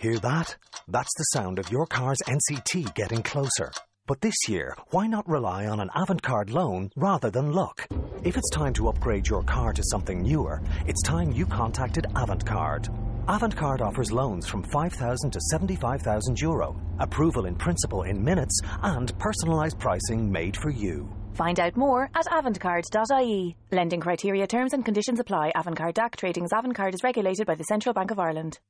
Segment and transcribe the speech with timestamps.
[0.00, 0.54] Hear that?
[0.86, 3.72] That's the sound of your car's NCT getting closer.
[4.06, 7.84] But this year, why not rely on an Avantcard loan rather than luck?
[8.22, 12.86] If it's time to upgrade your car to something newer, it's time you contacted Avantcard.
[13.26, 19.80] Avantcard offers loans from 5,000 to 75,000 euro, approval in principle in minutes, and personalised
[19.80, 21.12] pricing made for you.
[21.34, 23.56] Find out more at avantcard.ie.
[23.72, 25.50] Lending criteria, terms and conditions apply.
[25.56, 28.60] Avantcard DAC Tradings Avantcard is regulated by the Central Bank of Ireland.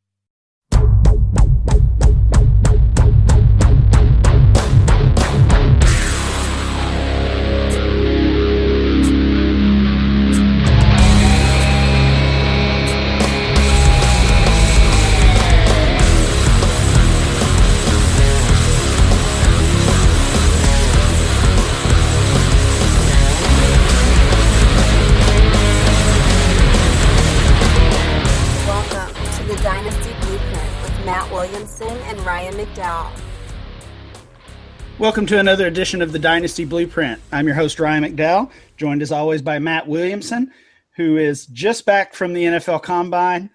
[34.98, 37.20] Welcome to another edition of the Dynasty Blueprint.
[37.30, 40.50] I'm your host, Ryan McDowell, joined as always by Matt Williamson,
[40.96, 43.48] who is just back from the NFL Combine.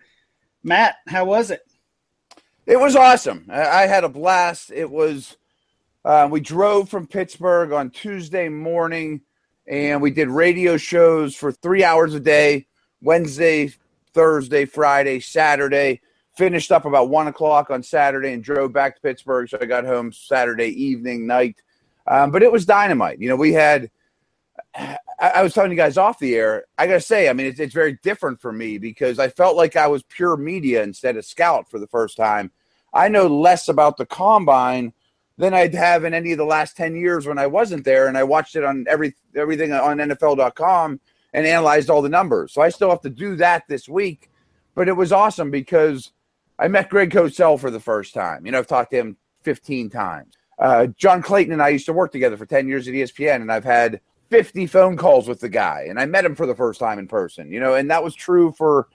[0.63, 1.59] Matt, how was it?
[2.65, 3.49] It was awesome.
[3.51, 4.71] I had a blast.
[4.71, 5.35] It was.
[6.05, 9.19] Uh, we drove from Pittsburgh on Tuesday morning,
[9.67, 12.67] and we did radio shows for three hours a day.
[13.01, 13.73] Wednesday,
[14.13, 15.99] Thursday, Friday, Saturday.
[16.35, 19.49] Finished up about one o'clock on Saturday and drove back to Pittsburgh.
[19.49, 21.57] So I got home Saturday evening, night.
[22.07, 23.19] Um, but it was dynamite.
[23.19, 23.89] You know, we had.
[24.75, 26.65] I, I was telling you guys off the air.
[26.77, 29.55] I got to say, I mean, it's, it's very different for me because I felt
[29.55, 32.51] like I was pure media instead of scout for the first time.
[32.93, 34.93] I know less about the combine
[35.37, 38.17] than I'd have in any of the last 10 years when I wasn't there and
[38.17, 40.99] I watched it on every everything on NFL.com
[41.33, 42.53] and analyzed all the numbers.
[42.53, 44.29] So I still have to do that this week,
[44.75, 46.11] but it was awesome because
[46.63, 48.45] I met Greg Cosell for the first time.
[48.45, 50.37] You know, I've talked to him 15 times.
[50.57, 53.51] Uh, John Clayton and I used to work together for 10 years at ESPN, and
[53.51, 56.79] I've had 50 phone calls with the guy, and I met him for the first
[56.79, 58.87] time in person, you know, and that was true for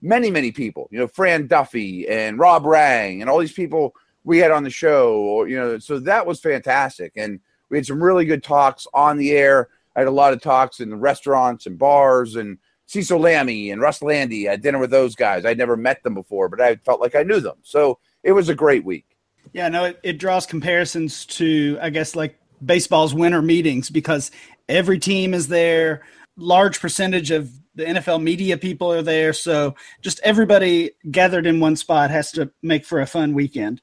[0.00, 3.94] many, many people, you know, Fran Duffy and Rob Rang and all these people
[4.24, 7.12] we had on the show, or, you know, so that was fantastic.
[7.16, 9.68] And we had some really good talks on the air.
[9.94, 12.56] I had a lot of talks in the restaurants and bars and
[12.92, 14.48] Cecil Lammey and Russ Lande.
[14.50, 15.46] I dinner with those guys.
[15.46, 17.56] I'd never met them before, but I felt like I knew them.
[17.62, 19.16] So it was a great week.
[19.54, 24.30] Yeah, no, it, it draws comparisons to, I guess, like baseball's winter meetings because
[24.68, 26.02] every team is there.
[26.36, 29.32] Large percentage of the NFL media people are there.
[29.32, 33.80] So just everybody gathered in one spot has to make for a fun weekend.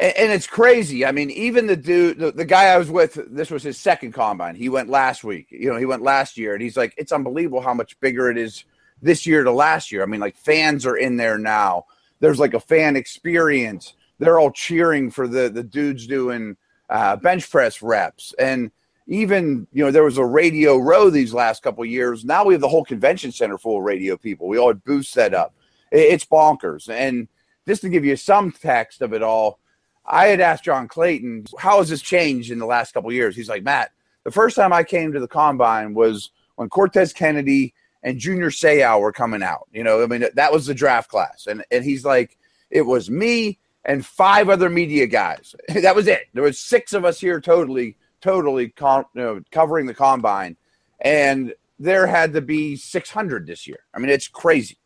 [0.00, 1.04] And, and it's crazy.
[1.06, 4.12] I mean, even the dude, the, the guy I was with, this was his second
[4.12, 4.54] combine.
[4.56, 5.48] He went last week.
[5.50, 8.38] You know, he went last year, and he's like, it's unbelievable how much bigger it
[8.38, 8.64] is
[9.02, 10.02] this year to last year.
[10.02, 11.84] I mean, like fans are in there now.
[12.20, 13.94] There's like a fan experience.
[14.18, 16.56] They're all cheering for the the dudes doing
[16.90, 18.70] uh, bench press reps, and
[19.06, 22.24] even you know there was a radio row these last couple years.
[22.24, 24.48] Now we have the whole convention center full of radio people.
[24.48, 25.54] We all had booths set up.
[25.90, 26.90] It- It's bonkers.
[26.90, 27.28] And
[27.66, 29.58] just to give you some text of it all,
[30.04, 33.36] I had asked John Clayton, how has this changed in the last couple years?
[33.36, 33.92] He's like, Matt,
[34.24, 39.00] the first time I came to the combine was when Cortez Kennedy and Junior Seau
[39.00, 39.68] were coming out.
[39.72, 41.46] You know, I mean, that was the draft class.
[41.46, 42.38] And, and he's like,
[42.70, 45.54] it was me and five other media guys.
[45.68, 46.28] that was it.
[46.34, 50.56] There was six of us here totally, totally you know, covering the combine.
[51.00, 53.80] And there had to be 600 this year.
[53.94, 54.76] I mean, it's crazy.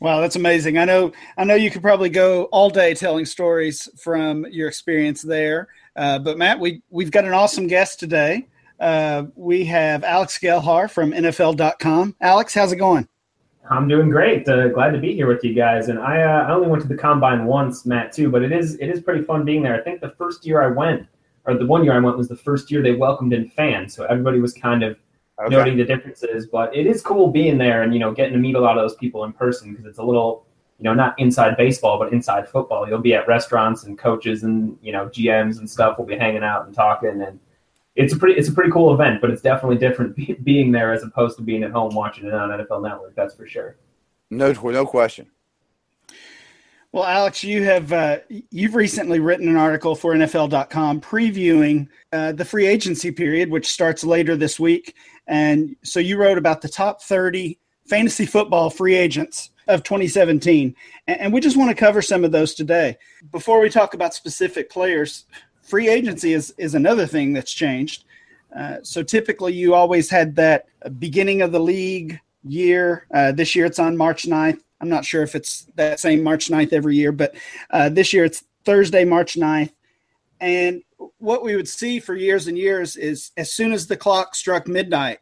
[0.00, 0.78] Wow, that's amazing.
[0.78, 5.22] I know I know you could probably go all day telling stories from your experience
[5.22, 5.68] there.
[5.96, 8.46] Uh, but Matt, we we've got an awesome guest today.
[8.78, 12.14] Uh, we have Alex Gelhar from NFL.com.
[12.20, 13.08] Alex, how's it going?
[13.70, 14.48] I'm doing great.
[14.48, 15.88] Uh, glad to be here with you guys.
[15.88, 18.76] And I, uh, I only went to the combine once, Matt, too, but it is
[18.76, 19.74] it is pretty fun being there.
[19.74, 21.06] I think the first year I went,
[21.44, 24.04] or the one year I went, was the first year they welcomed in fans, so
[24.04, 24.96] everybody was kind of
[25.40, 25.54] Okay.
[25.54, 26.46] noting the differences.
[26.46, 28.82] But it is cool being there and you know getting to meet a lot of
[28.82, 30.46] those people in person because it's a little
[30.78, 32.88] you know not inside baseball but inside football.
[32.88, 36.42] You'll be at restaurants and coaches and you know GMs and stuff will be hanging
[36.44, 37.40] out and talking and.
[37.96, 40.92] It's a pretty, it's a pretty cool event, but it's definitely different be, being there
[40.92, 43.16] as opposed to being at home watching it on NFL Network.
[43.16, 43.76] That's for sure.
[44.30, 45.26] No, no question.
[46.90, 48.18] Well, Alex, you have uh,
[48.50, 54.04] you've recently written an article for NFL.com previewing uh, the free agency period, which starts
[54.04, 54.94] later this week.
[55.26, 60.74] And so you wrote about the top 30 fantasy football free agents of 2017,
[61.06, 62.96] and, we just want to cover some of those today.
[63.32, 65.26] Before we talk about specific players,
[65.60, 68.04] free agency is is another thing that's changed.
[68.56, 70.68] Uh, so typically, you always had that
[70.98, 73.06] beginning of the league year.
[73.12, 76.48] Uh, this year, it's on March 9th I'm not sure if it's that same March
[76.48, 77.34] 9th every year, but
[77.70, 79.72] uh, this year it's Thursday, March 9th.
[80.40, 80.82] And
[81.18, 84.68] what we would see for years and years is as soon as the clock struck
[84.68, 85.18] midnight,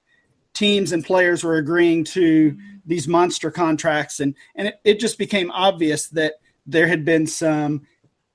[0.52, 4.20] teams and players were agreeing to these monster contracts.
[4.20, 6.34] And, and it, it just became obvious that
[6.66, 7.86] there had been some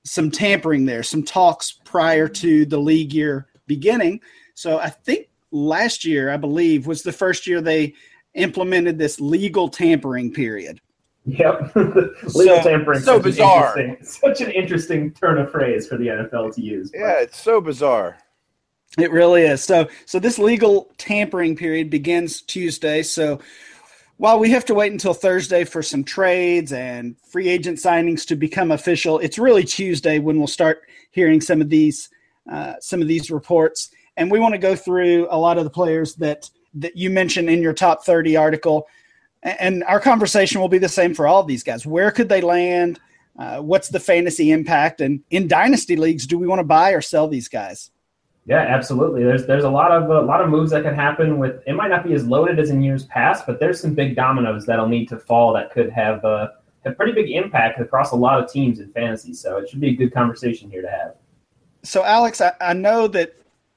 [0.04, 4.20] some tampering there, some talks prior to the league year beginning.
[4.54, 7.94] So I think last year, I believe, was the first year they
[8.34, 10.80] implemented this legal tampering period.
[11.24, 13.00] Yep, legal So- tampering.
[13.00, 13.78] so such an bizarre.
[13.78, 16.90] interesting- Such an interesting turn of phrase for the NFL to use.
[16.90, 18.16] but- Yeah, it's so bizarre.
[18.98, 19.62] It really is.
[19.64, 23.02] So so this legal tampering period begins Tuesday.
[23.02, 23.40] So
[24.18, 28.36] while we have to wait until Thursday for some trades and free agent signings to
[28.36, 32.10] become official, it's really Tuesday when we'll start hearing some of these
[32.50, 33.90] uh, some of these reports.
[34.18, 37.48] And we want to go through a lot of the players that that you mentioned
[37.48, 38.86] in your top 30 article.
[39.44, 41.86] A- And our conversation will be the same for all of these guys.
[41.86, 43.00] Where could they land?
[43.38, 45.00] Uh, what's the fantasy impact?
[45.00, 47.90] And in dynasty leagues, do we want to buy or sell these guys?
[48.44, 49.22] Yeah, absolutely.
[49.22, 51.62] There's there's a lot of a lot of moves that can happen with.
[51.66, 54.66] It might not be as loaded as in years past, but there's some big dominoes
[54.66, 56.54] that'll need to fall that could have a,
[56.84, 59.32] have pretty big impact across a lot of teams in fantasy.
[59.32, 61.14] So it should be a good conversation here to have.
[61.84, 63.34] So, Alex, I, I know that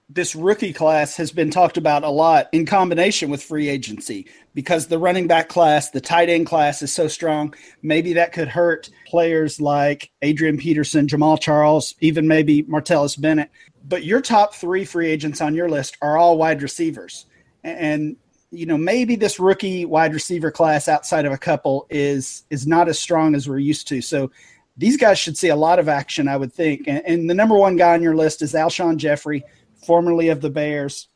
[0.09, 4.87] this rookie class has been talked about a lot in combination with free agency because
[4.87, 7.53] the running back class, the tight end class is so strong.
[7.81, 13.49] Maybe that could hurt players like Adrian Peterson, Jamaal Charles, even maybe Martellus Bennett.
[13.87, 17.25] But your top three free agents on your list are all wide receivers.
[17.63, 18.15] And,
[18.51, 22.87] you know, maybe this rookie wide receiver class outside of a couple is is not
[22.89, 24.01] as strong as we're used to.
[24.01, 24.31] So
[24.77, 26.87] these guys should see a lot of action, I would think.
[26.87, 29.43] And, and the number one guy on your list is Alshon Jeffery,
[29.85, 31.07] formerly of the Bears.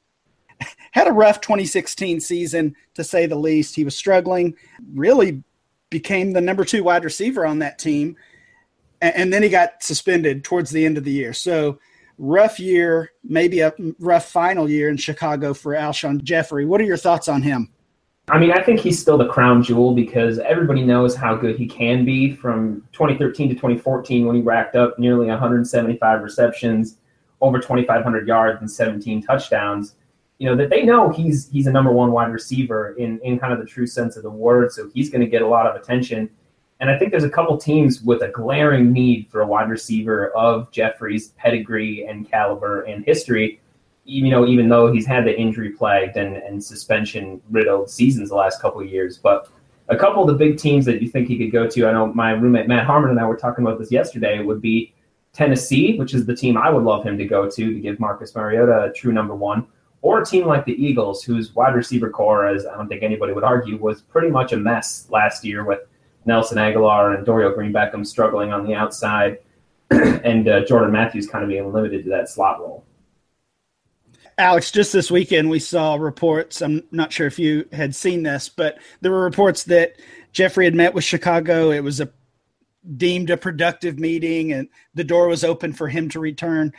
[0.92, 3.76] Had a rough 2016 season, to say the least.
[3.76, 4.56] He was struggling,
[4.94, 5.44] really
[5.90, 8.16] became the number two wide receiver on that team.
[9.02, 11.32] And, then he got suspended towards the end of the year.
[11.32, 11.80] So,
[12.18, 16.66] rough year, maybe a rough final year in Chicago for Alshon Jeffery.
[16.66, 17.72] What are your thoughts on him?
[18.28, 21.66] I mean, I think he's still the crown jewel because everybody knows how good he
[21.66, 26.98] can be from 2013 to 2014 when he racked up nearly 175 receptions,
[27.42, 29.96] over 2,500 yards, and 17 touchdowns.
[30.38, 33.52] You know that they know he's he's a number one wide receiver in in kind
[33.52, 35.76] of the true sense of the word, so he's going to get a lot of
[35.76, 36.30] attention.
[36.80, 40.30] And I think there's a couple teams with a glaring need for a wide receiver
[40.30, 43.60] of Jeffery's pedigree and caliber and history
[44.10, 48.36] you know, even though he's had the injury plagued and, and suspension riddled seasons the
[48.36, 49.20] last couple of years.
[49.20, 49.50] But
[49.88, 52.08] a couple of the big teams that you think he could go to, I know
[52.08, 54.94] my roommate Matt Harmon and I were talking about this yesterday, would be
[55.34, 58.36] Tennessee, which is the team I would love him to go to to give Marcus
[58.36, 59.68] Mariota a true number one,
[60.02, 63.34] or a team like the Eagles, whose wide receiver corps, as I don't think anybody
[63.34, 65.82] would argue, was pretty much a mess last year with
[66.26, 69.40] Nelson Agholor and Dorial Green Beckham struggling on the outside,
[69.92, 72.86] and uh, Jordan Matthews kind of being limited to that slot role.
[74.38, 76.62] Alex, just this weekend we saw reports.
[76.62, 79.98] I'm not sure if you had seen this, but there were reports that
[80.32, 81.72] Jeffery had met with Chicago.
[81.72, 82.10] It was a
[82.98, 86.74] deemed a productive meeting, and the door was open for him to return.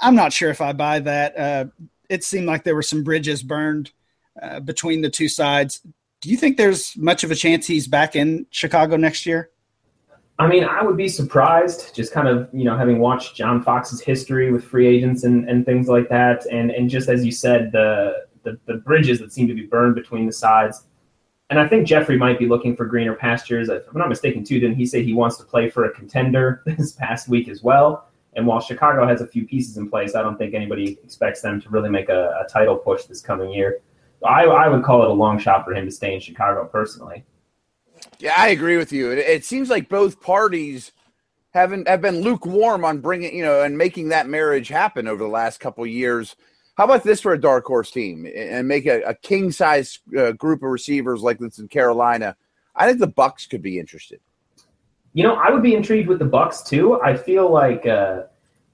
[0.00, 1.38] I'm not sure if I buy that.
[1.38, 1.64] Uh,
[2.08, 3.92] it seemed like there were some bridges burned
[4.40, 5.80] uh, between the two sides.
[6.20, 9.50] Do you think there's much of a chance he's back in Chicago next year?
[10.40, 14.00] I mean, I would be surprised, just kind of, you know, having watched John Fox's
[14.00, 17.72] history with free agents and, and things like that, and and just as you said,
[17.72, 20.84] the, the the bridges that seem to be burned between the sides.
[21.50, 23.70] And I think Jeffery might be looking for greener pastures.
[23.70, 26.62] If I'm not mistaken, too, didn't he say he wants to play for a contender
[26.66, 28.08] this past week as well?
[28.34, 31.60] And while Chicago has a few pieces in place, I don't think anybody expects them
[31.62, 33.80] to really make a, a title push this coming year.
[34.24, 37.24] I, I would call it a long shot for him to stay in Chicago personally.
[38.18, 39.10] Yeah, I agree with you.
[39.10, 40.92] It, it seems like both parties
[41.50, 45.28] haven't have been lukewarm on bringing you know and making that marriage happen over the
[45.28, 46.36] last couple years.
[46.78, 50.30] How about this for a dark horse team and make a, a king size uh,
[50.30, 52.36] group of receivers like this in Carolina?
[52.76, 54.20] I think the Bucs could be interested.
[55.12, 57.00] You know, I would be intrigued with the Bucs too.
[57.02, 58.22] I feel like uh,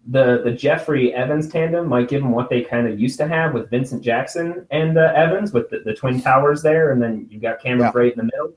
[0.09, 3.55] the the Jeffery Evans tandem might give them what they kind of used to have
[3.55, 7.41] with Vincent Jackson and uh, Evans with the, the twin towers there, and then you've
[7.41, 7.93] got Cameron Yeah.
[7.93, 8.53] Brate in the middle.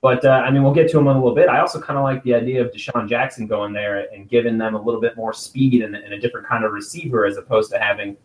[0.00, 1.48] But uh, I mean, we'll get to him in a little bit.
[1.48, 4.74] I also kind of like the idea of DeSean Jackson going there and giving them
[4.74, 7.78] a little bit more speed and, and a different kind of receiver as opposed to
[7.78, 8.16] having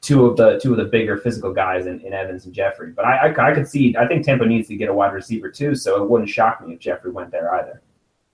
[0.00, 2.92] two of the two of the bigger physical guys in, in Evans and Jeffery.
[2.92, 5.50] But I, I I could see I think Tampa needs to get a wide receiver
[5.50, 7.82] too, so it wouldn't shock me if Jeffery went there either.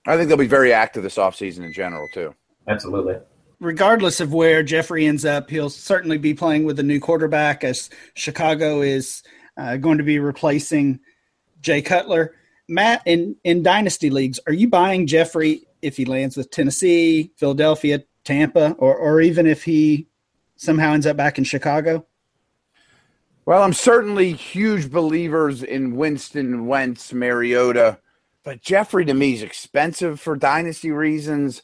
[0.05, 2.33] I think they'll be very active this offseason in general too.
[2.67, 3.15] Absolutely.
[3.59, 7.89] regardless of where Jeffery ends up, he'll certainly be playing with a new quarterback as
[8.13, 9.23] Chicago is
[9.57, 10.99] uh, going to be replacing
[11.61, 12.35] Jay Cutler.
[12.69, 18.03] Matt, in in dynasty leagues, are you buying Jeffery if he lands with Tennessee, Philadelphia,
[18.23, 20.07] Tampa, or or even if he
[20.57, 22.05] somehow ends up back in Chicago?
[23.45, 27.97] Well, I'm certainly huge believers in Winston Wentz, Mariota,
[28.43, 31.63] but Jeffery to me is expensive for dynasty reasons.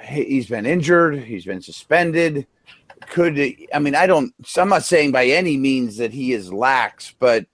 [0.00, 2.48] He's been injured, he's been suspended.
[3.08, 3.38] Could
[3.72, 7.46] I mean I don't I'm not saying by any means that he is lax, but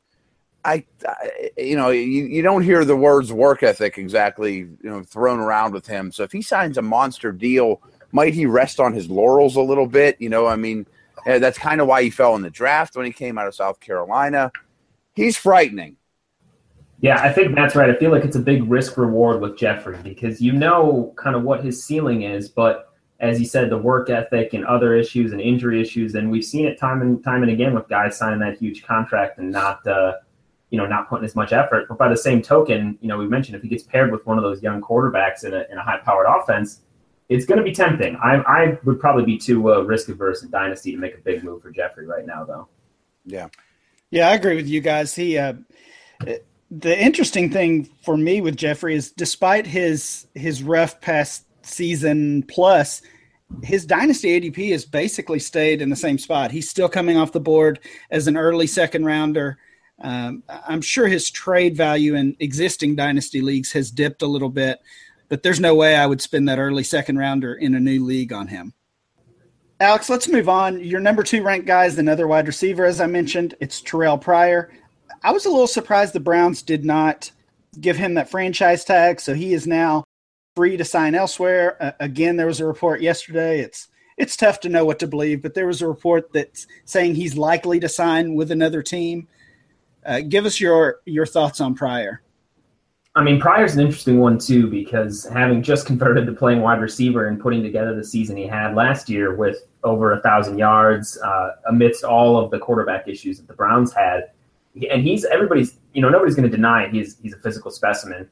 [0.64, 5.02] I, I you know you, you don't hear the words work ethic exactly you know
[5.02, 6.12] thrown around with him.
[6.12, 9.86] So if he signs a monster deal, might he rest on his laurels a little
[9.86, 10.16] bit?
[10.20, 10.86] You know, I mean
[11.26, 13.54] uh, that's kind of why he fell in the draft when he came out of
[13.54, 14.52] South Carolina.
[15.14, 15.96] He's frightening.
[17.00, 17.90] Yeah, I think that's right.
[17.90, 21.44] I feel like it's a big risk reward with Jeffery because you know kind of
[21.44, 22.88] what his ceiling is, but
[23.20, 26.66] as you said, the work ethic and other issues and injury issues, and we've seen
[26.66, 30.12] it time and time and again with guys signing that huge contract and not, uh,
[30.70, 31.86] you know, not putting as much effort.
[31.88, 34.38] But by the same token, you know, we mentioned if he gets paired with one
[34.38, 36.82] of those young quarterbacks in a, in a high-powered offense,
[37.28, 38.16] it's going to be tempting.
[38.16, 41.44] I, I would probably be too uh, risk averse in dynasty to make a big
[41.44, 42.68] move for Jeffery right now, though.
[43.26, 43.48] Yeah,
[44.10, 45.14] yeah, I agree with you guys.
[45.14, 45.54] He, uh,
[46.70, 53.02] the interesting thing for me with Jeffery is, despite his his rough past season plus,
[53.62, 56.50] his dynasty ADP has basically stayed in the same spot.
[56.50, 57.80] He's still coming off the board
[58.10, 59.58] as an early second rounder.
[60.00, 64.78] Um, I'm sure his trade value in existing dynasty leagues has dipped a little bit
[65.28, 68.32] but there's no way I would spend that early second rounder in a new league
[68.32, 68.74] on him.
[69.80, 70.82] Alex, let's move on.
[70.82, 73.54] Your number two ranked guy is another wide receiver, as I mentioned.
[73.60, 74.72] It's Terrell Pryor.
[75.22, 77.30] I was a little surprised the Browns did not
[77.80, 80.04] give him that franchise tag, so he is now
[80.56, 81.76] free to sign elsewhere.
[81.80, 83.60] Uh, again, there was a report yesterday.
[83.60, 87.14] It's it's tough to know what to believe, but there was a report that's saying
[87.14, 89.28] he's likely to sign with another team.
[90.04, 92.20] Uh, give us your your thoughts on Pryor.
[93.18, 97.26] I mean, Pryor's an interesting one too because having just converted to playing wide receiver
[97.26, 101.50] and putting together the season he had last year with over a thousand yards uh,
[101.68, 104.30] amidst all of the quarterback issues that the Browns had,
[104.88, 106.92] and he's everybody's you know nobody's going to deny it.
[106.92, 108.28] He's he's a physical specimen.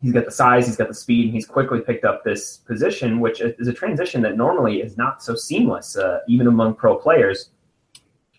[0.00, 3.18] He's got the size, he's got the speed, and he's quickly picked up this position,
[3.18, 7.50] which is a transition that normally is not so seamless, uh, even among pro players.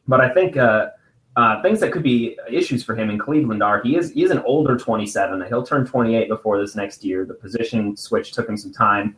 [0.08, 0.56] But I think.
[0.56, 0.92] Uh,
[1.38, 4.32] uh, things that could be issues for him in Cleveland are he is he is
[4.32, 5.46] an older 27.
[5.48, 7.26] He'll turn 28 before this next year.
[7.26, 9.16] The position switch took him some time,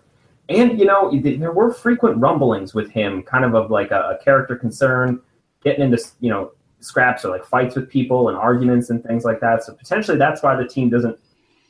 [0.49, 4.23] and you know there were frequent rumblings with him, kind of of like a, a
[4.23, 5.21] character concern,
[5.63, 9.39] getting into you know scraps or like fights with people and arguments and things like
[9.39, 9.63] that.
[9.63, 11.17] So potentially that's why the team doesn't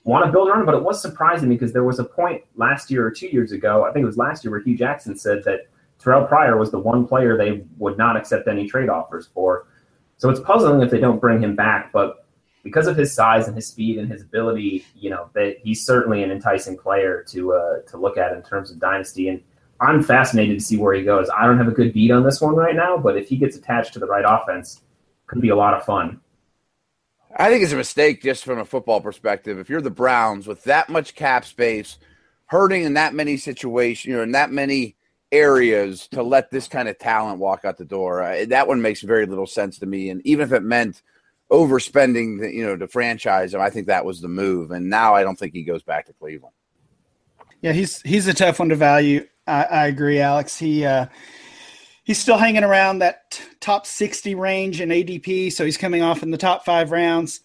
[0.04, 0.66] want to build around him.
[0.66, 3.86] But it was surprising because there was a point last year or two years ago,
[3.86, 5.68] I think it was last year, where Hue Jackson said that
[6.00, 9.68] Terrell Pryor was the one player they would not accept any trade offers for.
[10.20, 12.28] So it's puzzling if they don't bring him back, but
[12.64, 16.24] because of his size and his speed and his ability, you know, that he's certainly
[16.24, 19.30] an enticing player to uh, to look at in terms of dynasty.
[19.30, 19.42] And
[19.80, 21.30] I'm fascinated to see where he goes.
[21.36, 23.56] I don't have a good beat on this one right now, but if he gets
[23.56, 24.82] attached to the right offense,
[25.28, 26.20] could be a lot of fun.
[27.38, 29.58] I think it's a mistake just from a football perspective.
[29.58, 31.98] If you're the Browns with that much cap space,
[32.48, 34.98] hurting in that many situations, you know, in that many
[35.32, 38.22] areas to let this kind of talent walk out the door.
[38.24, 40.10] Uh, that one makes very little sense to me.
[40.10, 41.02] And even if it meant
[41.52, 44.72] overspending, the, you know, to franchise him, I think that was the move.
[44.72, 46.54] And now I don't think he goes back to Cleveland.
[47.62, 49.28] Yeah, he's he's a tough one to value.
[49.46, 50.58] I, I agree, Alex.
[50.58, 51.08] He uh,
[52.04, 56.32] he's still hanging around that top sixty range in ADP, so he's coming off in
[56.32, 57.42] the top five rounds.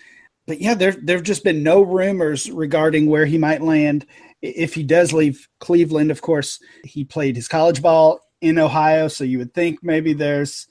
[0.47, 4.07] But yeah, there there've just been no rumors regarding where he might land
[4.45, 9.25] if he does leave Cleveland, of course, he played his college ball in Ohio, so
[9.25, 10.69] you would think maybe there's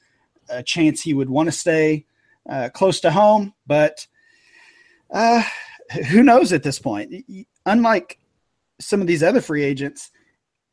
[0.47, 2.05] a chance he would want to stay
[2.47, 4.05] uh, close to home, but
[5.11, 5.43] uh,
[6.09, 7.25] who knows at this point?
[7.65, 8.19] Unlike
[8.79, 10.11] some of these other free agents,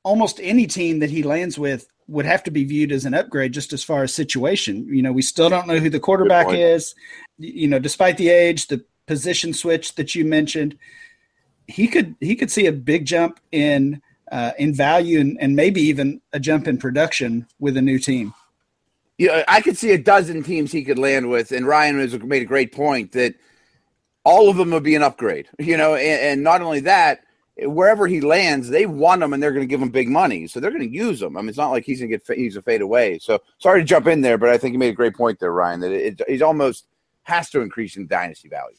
[0.03, 3.53] almost any team that he lands with would have to be viewed as an upgrade
[3.53, 4.87] just as far as situation.
[4.95, 6.95] You know, we still don't know who the quarterback is.
[7.39, 10.77] You know, despite the age, the position switch that you mentioned,
[11.71, 15.81] he could he could see a big jump in uh, in value and, and maybe
[15.81, 18.35] even a jump in production with a new team.
[19.19, 22.43] Yeah, I could see a dozen teams he could land with, and Ryan has made
[22.43, 23.35] a great point that
[24.25, 25.49] all of them would be an upgrade.
[25.59, 27.21] You know, and, and not only that,
[27.59, 30.59] wherever he lands, they want him and they're going to give him big money, so
[30.59, 31.37] they're going to use him.
[31.37, 33.19] I mean, it's not like he's going to get he's a fade away.
[33.19, 35.53] So sorry to jump in there, but I think you made a great point there,
[35.53, 35.81] Ryan.
[35.81, 36.87] That it, it he's almost
[37.25, 38.77] has to increase in dynasty value.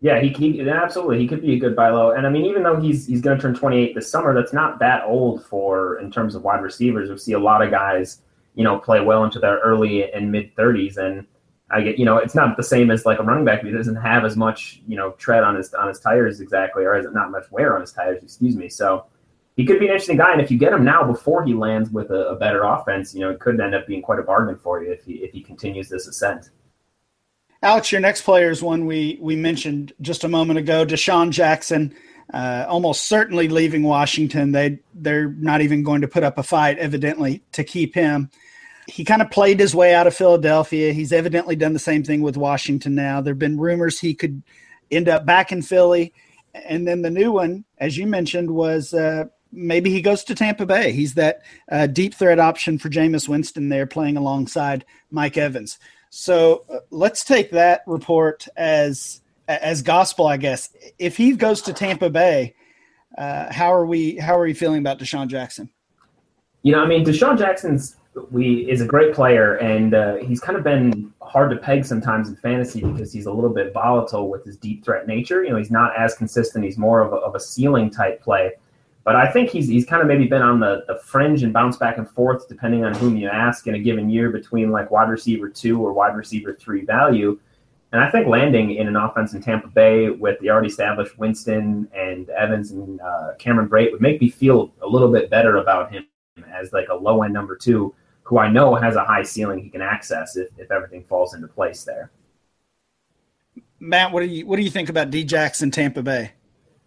[0.00, 2.10] Yeah, he, he absolutely he could be a good buy low.
[2.10, 4.78] And I mean, even though he's he's going to turn 28 this summer, that's not
[4.80, 7.08] that old for in terms of wide receivers.
[7.08, 8.20] We see a lot of guys,
[8.54, 11.26] you know, play well into their early and mid 30s, and
[11.70, 13.64] I get, you know, it's not the same as like a running back.
[13.64, 16.96] He doesn't have as much, you know, tread on his on his tires exactly, or
[16.96, 18.22] is it not much wear on his tires?
[18.22, 18.68] Excuse me.
[18.68, 19.06] So
[19.56, 21.88] he could be an interesting guy, and if you get him now before he lands
[21.88, 24.56] with a, a better offense, you know, it could end up being quite a bargain
[24.56, 26.50] for you if he if he continues this ascent.
[27.66, 31.94] Alex, your next player is one we we mentioned just a moment ago, DeSean Jackson.
[32.32, 34.52] Uh, almost certainly leaving Washington.
[34.52, 38.30] They they're not even going to put up a fight, evidently, to keep him
[38.86, 40.92] he kind of played his way out of Philadelphia.
[40.92, 43.20] He's evidently done the same thing with Washington now.
[43.20, 44.42] There have been rumors he could
[44.90, 46.12] end up back in Philly.
[46.54, 50.66] And then the new one, as you mentioned, was uh, maybe he goes to Tampa
[50.66, 50.92] Bay.
[50.92, 55.78] He's that uh, deep threat option for Jameis Winston there playing alongside Mike Evans.
[56.10, 60.70] So uh, let's take that report as as gospel, I guess.
[60.98, 62.54] If he goes to Tampa Bay,
[63.16, 65.70] uh, how are we how are we feeling about DeSean Jackson?
[66.62, 67.96] You know, I mean, DeSean Jackson's
[68.30, 72.28] we is a great player, and uh, he's kind of been hard to peg sometimes
[72.28, 75.44] in fantasy because he's a little bit volatile with his deep threat nature.
[75.44, 76.64] You know, he's not as consistent.
[76.64, 78.52] He's more of a, of a ceiling type play.
[79.06, 81.76] But I think he's he's kind of maybe been on the, the fringe and bounce
[81.76, 85.08] back and forth depending on whom you ask in a given year between like wide
[85.08, 87.38] receiver two or wide receiver three value.
[87.92, 91.88] And I think landing in an offense in Tampa Bay with the already established Winston
[91.94, 95.92] and Evans and uh, Cameron Brate would make me feel a little bit better about
[95.92, 96.04] him
[96.52, 97.94] as like a low end number two
[98.24, 101.46] who I know has a high ceiling he can access if, if everything falls into
[101.46, 102.10] place there.
[103.78, 106.32] Matt, what do you what do you think about D Jackson Tampa Bay?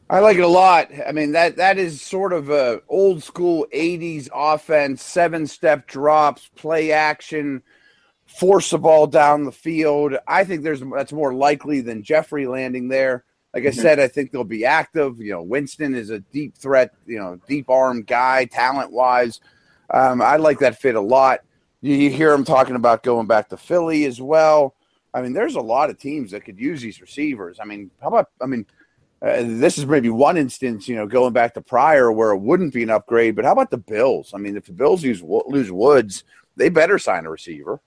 [0.10, 0.90] I like it a lot.
[1.08, 6.50] I mean that that is sort of a old school '80s offense, seven step drops,
[6.56, 7.62] play action,
[8.26, 10.16] force the ball down the field.
[10.28, 13.24] I think there's that's more likely than Jeffery landing there.
[13.54, 13.82] Like I mm-hmm.
[13.82, 15.20] said, I think they'll be active.
[15.20, 16.94] You know, Winston is a deep threat.
[17.06, 19.42] You know, deep arm guy, talent wise.
[19.92, 21.42] Um, I like that fit a lot.
[21.82, 24.76] You hear him talking about going back to Philly as well.
[25.14, 27.58] I mean, there's a lot of teams that could use these receivers.
[27.60, 28.30] I mean, how about?
[28.42, 28.66] I mean,
[29.22, 32.74] uh, this is maybe one instance, you know, going back to Pryor where it wouldn't
[32.74, 33.36] be an upgrade.
[33.36, 34.32] But how about the Bills?
[34.34, 36.24] I mean, if the Bills use, lose Woods,
[36.56, 37.82] they better sign a receiver.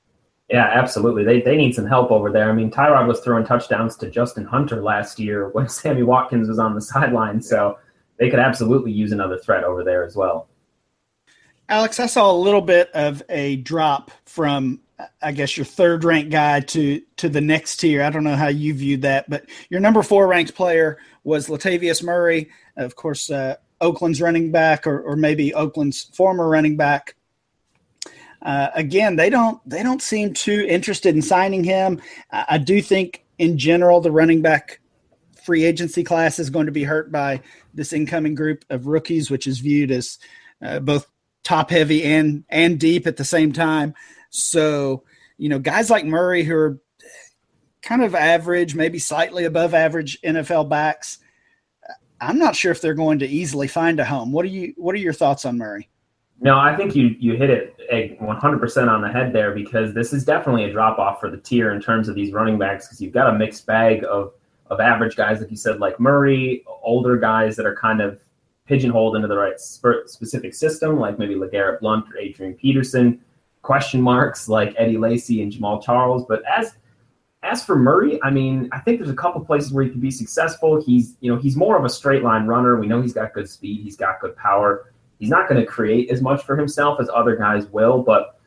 [0.51, 1.25] Yeah, absolutely.
[1.25, 2.51] They they need some help over there.
[2.51, 6.59] I mean, Tyrod was throwing touchdowns to Justin Hunter last year when Sammy Watkins was
[6.59, 7.79] on the sideline, so
[8.19, 10.49] they could absolutely use another threat over there as well.
[11.69, 14.81] Alex, I saw a little bit of a drop from
[15.23, 18.03] I guess your third ranked guy to to the next tier.
[18.03, 22.03] I don't know how you viewed that, but your number four ranked player was Latavius
[22.03, 27.17] Murray, of course, uh, Oakland's running back, or, or maybe Oakland's former running back.
[28.41, 32.01] Uh, again, they don't they don't seem too interested in signing him.
[32.31, 34.81] I, I do think, in general, the running back
[35.45, 37.41] free agency class is going to be hurt by
[37.75, 40.19] this incoming group of rookies, which is viewed as
[40.61, 41.07] uh, both
[41.45, 43.95] top heavy and and deep at the same time.
[44.31, 45.05] So,
[45.39, 46.81] you know, guys like Murray who are
[47.83, 51.19] kind of average, maybe slightly above average NFL backs,
[52.21, 54.31] I'm not sure if they're going to easily find a home.
[54.33, 55.89] What are you what are your thoughts on Murray?
[56.41, 60.25] No, I think you you hit it 100% on the head there because this is
[60.25, 63.13] definitely a drop off for the tier in terms of these running backs because you've
[63.13, 64.33] got a mixed bag of
[64.67, 68.21] of average guys like you said like Murray, older guys that are kind of
[68.67, 73.21] pigeonholed into the right specific system, like maybe LeGarrette Blunt or Adrian Peterson.
[73.63, 76.25] Question marks like Eddie Lacy and Jamaal Charles.
[76.29, 76.75] But as
[77.43, 80.11] as for Murray, I mean, I think there's a couple places where he can be
[80.11, 80.83] successful.
[80.83, 82.79] He's you know he's more of a straight line runner.
[82.79, 83.83] We know he's got good speed.
[83.83, 84.93] He's got good power.
[85.19, 88.41] He's not going to create as much for himself as other guys will, but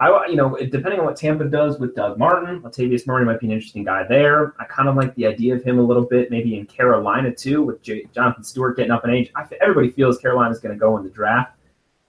[0.00, 3.46] I, you know, depending on what Tampa does with Doug Martin, Latavius Murray might be
[3.46, 4.54] an interesting guy there.
[4.60, 7.64] I kind of like the idea of him a little bit, maybe in Carolina too,
[7.64, 9.32] with J- Jonathan Stewart getting up in age.
[9.34, 11.56] I, everybody feels Carolina's going to go in the draft,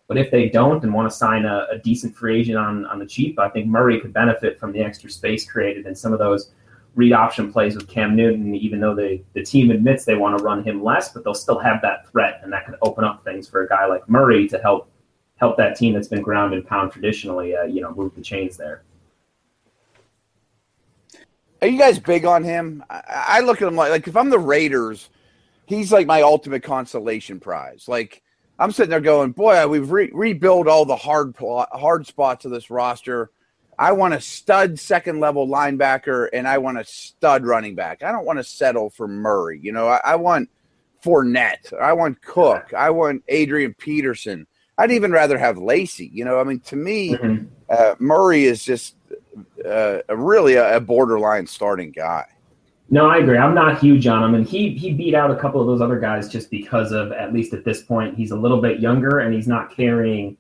[0.10, 2.98] but if they don't and want to sign a, a, decent free agent on on
[2.98, 6.20] the cheap, I think Murray could benefit from the extra space created in some of
[6.20, 6.52] those
[6.96, 8.56] read option plays with Cam Newton.
[8.56, 11.60] Even though they, the team admits they want to run him less, but they'll still
[11.60, 14.58] have that threat, and that could open up things for a guy like Murray to
[14.58, 14.90] help
[15.36, 18.58] help that team that's been ground and pound traditionally, uh, you know, move the chains
[18.58, 18.82] there.
[21.62, 22.84] Are you guys big on him?
[22.90, 25.10] I, I look at him like, like if I'm the Raiders,
[25.68, 27.88] he's like my ultimate consolation prize.
[27.88, 28.24] Like
[28.60, 32.70] I'm sitting there going, boy, we've re- rebuilt all the hard hard spots of this
[32.70, 33.32] roster.
[33.80, 38.04] I want a stud second level linebacker and I want a stud running back.
[38.04, 39.62] I don't want to settle for Murray.
[39.64, 40.50] You know, I, I want
[41.02, 41.74] Fournette.
[41.80, 42.74] I want Cook.
[42.74, 44.46] I want Adrian Peterson.
[44.78, 46.10] I'd even rather have Lacy.
[46.14, 47.46] You know, I mean, to me, mm-hmm.
[47.70, 48.96] uh, Murray is just
[49.66, 52.26] uh, really a, a, borderline starting guy.
[52.92, 53.38] No, I agree.
[53.38, 56.00] I'm not huge on him, and he he beat out a couple of those other
[56.00, 59.34] guys just because of at least at this point he's a little bit younger and
[59.34, 60.36] he's not carrying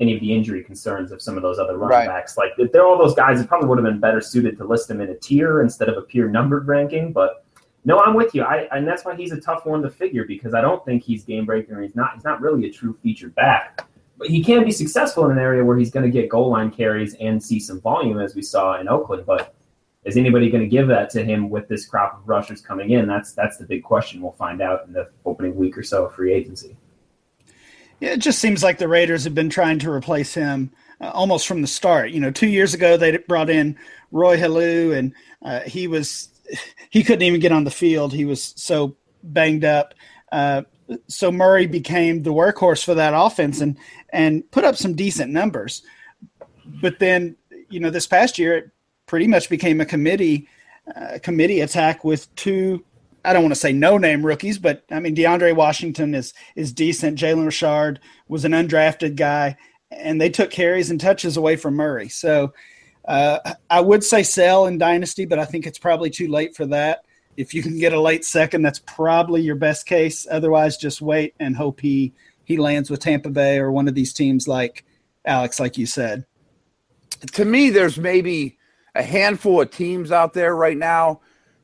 [0.00, 2.08] any of the injury concerns of some of those other running Right.
[2.08, 2.36] backs.
[2.36, 5.00] Like they're all those guys that probably would have been better suited to list them
[5.00, 7.12] in a tier instead of a pure numbered ranking.
[7.12, 7.44] But
[7.84, 8.42] no, I'm with you.
[8.42, 11.22] I and that's why he's a tough one to figure because I don't think he's
[11.24, 13.86] game breaking or he's not he's not really a true featured back.
[14.18, 16.70] But he can be successful in an area where he's going to get goal line
[16.72, 19.24] carries and see some volume as we saw in Oakland.
[19.24, 19.54] But
[20.04, 23.06] is anybody going to give that to him with this crop of rushers coming in?
[23.06, 24.20] That's that's the big question.
[24.20, 26.76] We'll find out in the opening week or so of free agency.
[28.00, 31.46] Yeah, it just seems like the Raiders have been trying to replace him uh, almost
[31.46, 32.10] from the start.
[32.10, 33.78] You know, two years ago they brought in
[34.10, 36.28] Roy Helu, and uh, he was
[36.90, 38.12] he couldn't even get on the field.
[38.12, 39.94] He was so banged up.
[40.32, 40.62] Uh,
[41.06, 45.82] so Murray became the workhorse for that offense and and put up some decent numbers.
[46.64, 47.36] But then,
[47.70, 48.70] you know, this past year it
[49.12, 50.48] pretty much became a committee
[50.96, 52.82] uh, committee attack with two
[53.26, 56.72] I don't want to say no name rookies, but I mean DeAndre Washington is is
[56.72, 57.18] decent.
[57.18, 59.58] Jalen Richard was an undrafted guy,
[59.90, 62.08] and they took carries and touches away from Murray.
[62.08, 62.54] So
[63.04, 66.64] uh, I would say sell in Dynasty, but I think it's probably too late for
[66.68, 67.04] that.
[67.36, 70.26] If you can get a late second, that's probably your best case.
[70.30, 74.14] Otherwise, just wait and hope he he lands with Tampa Bay or one of these
[74.14, 74.86] teams like
[75.26, 76.24] Alex, like you said.
[77.34, 78.56] to me, there's maybe
[78.94, 81.20] a handful of teams out there right now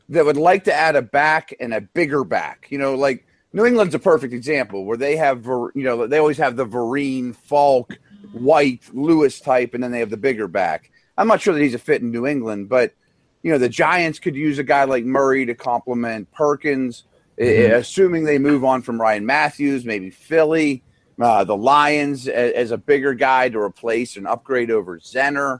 [0.08, 2.66] that would like to add a back and a bigger back.
[2.70, 6.38] You know, like New England's a perfect example where they have, you know, they always
[6.38, 7.98] have the Vereen, Faulk,
[8.32, 10.90] White, Lewis type, and then they have the bigger back.
[11.16, 12.94] I'm not sure that he's a fit in New England, but
[13.42, 17.04] you know, the Giants could use a guy like Murray to complement Perkins,
[17.38, 20.82] eh, assuming they move on from Ryan Mathews, maybe Philly.
[21.20, 25.58] Uh, the Lions as, as a bigger guy to replace and upgrade over Zenner.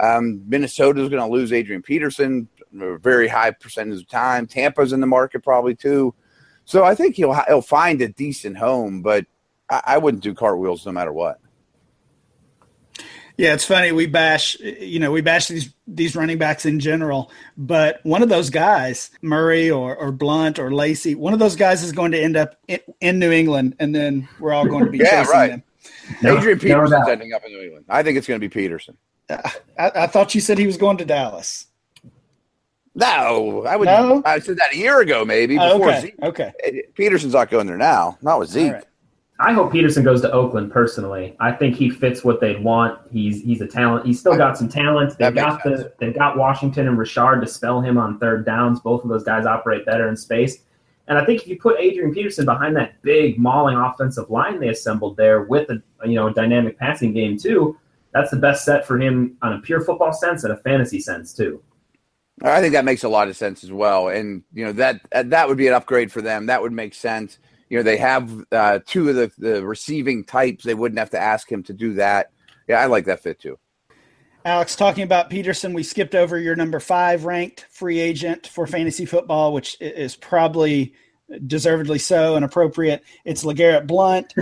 [0.00, 2.48] Um, is going to lose Adrian Peterson
[2.80, 4.46] a very high percentage of time.
[4.46, 6.14] Tampa's in the market probably too.
[6.64, 9.26] So I think he'll he'll find a decent home, but
[9.70, 11.40] I, I wouldn't do cartwheels no matter what.
[13.38, 13.92] Yeah, it's funny.
[13.92, 18.28] We bash, you know, we bash these these running backs in general, but one of
[18.28, 22.20] those guys, Murray or, or Blunt or Lacy, one of those guys is going to
[22.20, 25.30] end up in, in New England, and then we're all going to be Yeah, chasing
[25.32, 25.50] right.
[25.50, 25.62] them.
[26.20, 27.08] No- Adrian no Peterson's doubt.
[27.10, 27.84] ending up in New England.
[27.88, 28.96] I think it's going to be Peterson.
[29.30, 31.66] I, I thought you said he was going to Dallas.
[32.94, 33.86] No, I would.
[33.86, 34.22] No?
[34.24, 36.22] I said that a year ago, maybe Oh, before okay, Zeke.
[36.22, 36.52] okay.
[36.64, 38.18] Eh, Peterson's not going there now.
[38.22, 38.66] Not with Zeke.
[38.68, 38.84] All right.
[39.40, 41.36] I hope Peterson goes to Oakland personally.
[41.38, 42.98] I think he fits what they'd want.
[43.12, 44.04] He's he's a talent.
[44.04, 45.10] He's still got some talent.
[45.10, 48.44] They've That makes got the they've got Washington and Richard to spell him on third
[48.44, 48.80] downs.
[48.80, 50.64] Both of those guys operate better in space.
[51.06, 54.70] And I think if you put Adrian Peterson behind that big mauling offensive line they
[54.70, 57.78] assembled there with a you know dynamic passing game too,
[58.18, 61.32] that's the best set for him on a pure football sense and a fantasy sense
[61.32, 61.62] too.
[62.42, 65.48] I think that makes a lot of sense as well, and you know that that
[65.48, 66.46] would be an upgrade for them.
[66.46, 67.38] That would make sense.
[67.68, 70.64] You know, they have uh, two of the, the receiving types.
[70.64, 72.30] They wouldn't have to ask him to do that.
[72.68, 73.58] Yeah, I like that fit too.
[74.44, 79.04] Alex, talking about Peterson, we skipped over your number five ranked free agent for fantasy
[79.04, 80.94] football, which is probably
[81.46, 83.02] deservedly so and appropriate.
[83.24, 84.32] It's LeGarrette Blunt.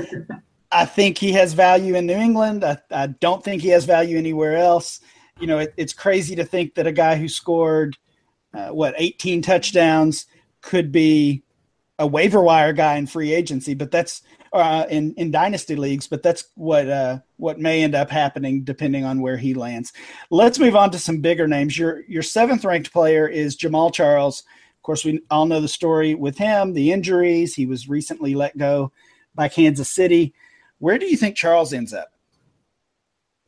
[0.70, 2.64] I think he has value in New England.
[2.64, 5.00] I, I don't think he has value anywhere else.
[5.40, 7.96] You know, it, it's crazy to think that a guy who scored,
[8.55, 10.26] uh, what, 18 touchdowns
[10.61, 11.42] could be
[11.98, 16.07] a waiver wire guy in free agency, but that's uh, in in dynasty leagues.
[16.07, 19.92] But that's what uh, what may end up happening depending on where he lands.
[20.31, 21.79] Let's move on to some bigger names.
[21.79, 24.40] Your your seventh ranked player is Jamaal Charles.
[24.40, 27.55] Of course, we all know the story with him, the injuries.
[27.55, 28.92] He was recently let go
[29.35, 30.35] by Kansas City.
[30.79, 32.12] Where do you think Charles ends up?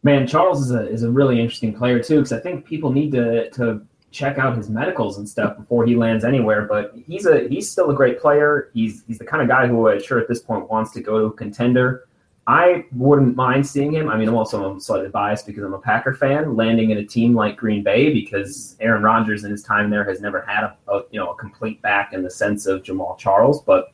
[0.03, 3.12] Man, Charles is a is a really interesting player too because I think people need
[3.12, 6.62] to to check out his medicals and stuff before he lands anywhere.
[6.62, 8.71] But he's a he's still a great player.
[8.75, 11.19] He's he's the kind of guy who I'm sure at this point wants to go
[11.19, 12.05] to a contender.
[12.47, 14.09] I wouldn't mind seeing him.
[14.09, 17.05] I mean, I'm also I'm slightly biased because I'm a Packer fan, landing in a
[17.05, 20.77] team like Green Bay because Aaron Rodgers in his time there has never had a,
[20.91, 23.93] a you know a complete back in the sense of Jamaal Charles, but.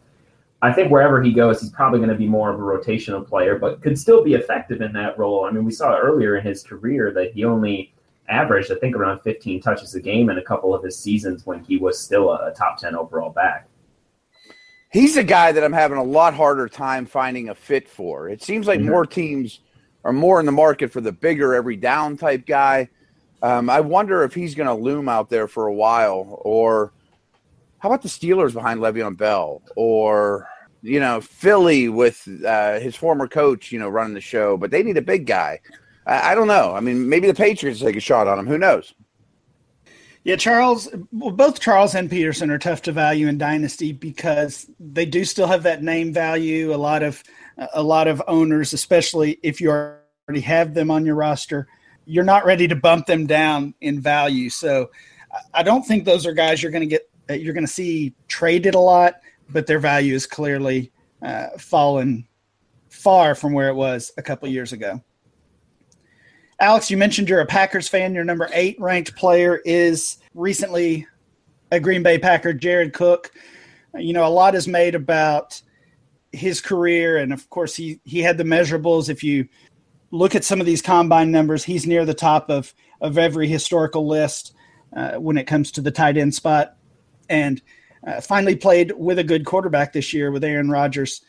[0.64, 3.58] I think wherever he goes, he's probably going to be more of a rotational player,
[3.58, 5.44] but could still be effective in that role.
[5.44, 7.92] I mean, we saw earlier in his career that he only
[8.30, 11.62] averaged, I think, around 15 touches a game in a couple of his seasons when
[11.64, 13.68] he was still a, a top 10 overall back.
[14.90, 18.30] He's a guy that I'm having a lot harder time finding a fit for.
[18.30, 18.88] It seems like Mhm.
[18.88, 19.60] more teams
[20.02, 22.88] are more in the market for the bigger every down type guy.
[23.42, 26.92] Um, I wonder if he's going to loom out there for a while, or
[27.80, 30.48] how about the Steelers behind Le'Veon Bell, or
[30.84, 34.82] you know Philly with uh, his former coach, you know, running the show, but they
[34.82, 35.60] need a big guy.
[36.06, 36.74] I, I don't know.
[36.74, 38.46] I mean, maybe the Patriots take a shot on him.
[38.46, 38.94] Who knows?
[40.24, 45.04] Yeah, Charles, well, both Charles and Peterson are tough to value in dynasty because they
[45.04, 46.74] do still have that name value.
[46.74, 47.22] A lot of
[47.72, 51.68] a lot of owners, especially if you're already have them on your roster.
[52.06, 54.50] You're not ready to bump them down in value.
[54.50, 54.90] So
[55.52, 58.74] I don't think those are guys you're going to get, you're going to see traded
[58.74, 62.26] a lot, but their value is clearly uh, fallen
[62.88, 65.02] far from where it was a couple years ago.
[66.60, 68.14] Alex, you mentioned you're a Packers fan.
[68.14, 71.06] Your number eight ranked player is recently
[71.72, 73.32] a Green Bay Packer, Jared Cook.
[73.94, 75.60] You know, a lot is made about
[76.32, 79.08] his career, and of course, he he had the measurables.
[79.08, 79.48] If you
[80.10, 84.06] look at some of these combine numbers, he's near the top of of every historical
[84.06, 84.54] list
[84.96, 86.76] uh, when it comes to the tight end spot,
[87.28, 87.60] and
[88.06, 91.22] uh, finally played with a good quarterback this year with Aaron Rodgers.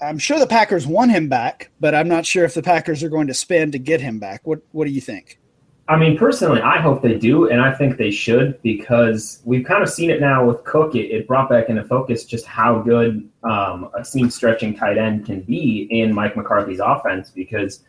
[0.00, 3.08] I'm sure the Packers want him back, but I'm not sure if the Packers are
[3.08, 4.40] going to spend to get him back.
[4.44, 5.38] What What do you think?
[5.86, 9.82] I mean, personally, I hope they do, and I think they should because we've kind
[9.82, 10.94] of seen it now with Cook.
[10.94, 15.26] It, it brought back into focus just how good um, a seam stretching tight end
[15.26, 17.30] can be in Mike McCarthy's offense.
[17.30, 17.84] Because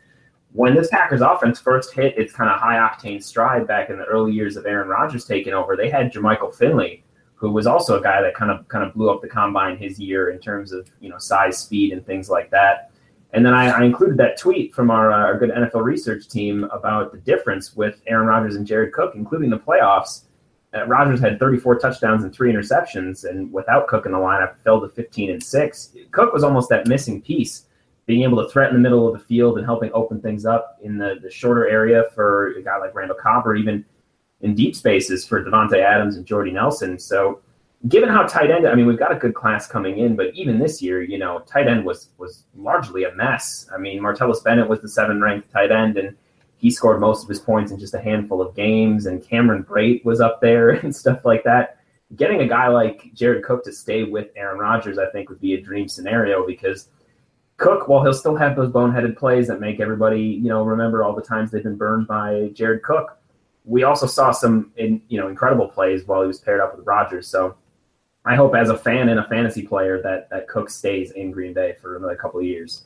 [0.51, 4.05] when this Packers offense first hit its kind of high octane stride back in the
[4.05, 7.04] early years of Aaron Rodgers taking over, they had Jermichael Finley,
[7.35, 9.99] who was also a guy that kind of kind of blew up the combine his
[9.99, 12.91] year in terms of you know size, speed, and things like that.
[13.35, 16.63] And then I, I included that tweet from our, uh, our good NFL research team
[16.71, 20.21] about the difference with Aaron Rodgers and Jared Cook, including the playoffs.
[20.73, 24.79] Uh, Rodgers had 34 touchdowns and three interceptions, and without Cook in the lineup, fell
[24.79, 25.93] to 15 and six.
[26.11, 27.65] Cook was almost that missing piece,
[28.05, 30.97] being able to threaten the middle of the field and helping open things up in
[30.97, 33.83] the, the shorter area for a guy like Randall Cobb, or even
[34.45, 36.99] in deep spaces for Davante Adams and Jordy Nelson.
[36.99, 37.41] So
[37.87, 40.59] given how tight end, I mean, we've got a good class coming in, but even
[40.59, 43.67] this year, you know, tight end was was largely a mess.
[43.73, 46.15] I mean, Martellus Bennett was the seven ranked tight end, and
[46.57, 49.07] he scored most of his points in just a handful of games.
[49.07, 51.79] And Cameron Brate was up there and stuff like that.
[52.15, 55.55] Getting a guy like Jared Cook to stay with Aaron Rodgers, I think, would be
[55.55, 56.89] a dream scenario because
[57.57, 61.15] Cook, while he'll still have those boneheaded plays that make everybody, you know, remember all
[61.15, 63.17] the times they've been burned by Jared Cook,
[63.65, 66.85] we also saw some, in, you know, incredible plays while he was paired up with
[66.85, 67.27] Rodgers.
[67.27, 67.55] So
[68.25, 71.53] I hope as a fan and a fantasy player that that Cook stays in Green
[71.53, 72.85] Bay for another couple of years.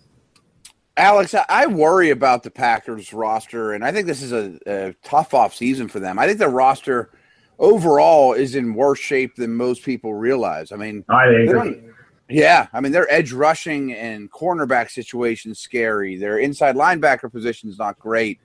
[0.98, 5.34] Alex, I worry about the Packers roster, and I think this is a, a tough
[5.34, 6.20] off season for them.
[6.20, 7.12] I think the roster
[7.58, 10.74] overall is in worse shape than most people realize.
[10.74, 11.84] I mean, I agree.
[12.30, 16.18] Yeah, I mean their edge rushing and cornerback situation scary.
[16.18, 18.39] Their inside linebacker position is not great.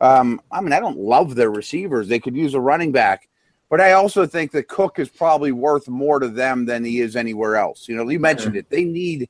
[0.00, 2.08] Um, I mean, I don't love their receivers.
[2.08, 3.28] They could use a running back.
[3.70, 7.16] But I also think that Cook is probably worth more to them than he is
[7.16, 7.88] anywhere else.
[7.88, 8.70] You know, you mentioned it.
[8.70, 9.28] They need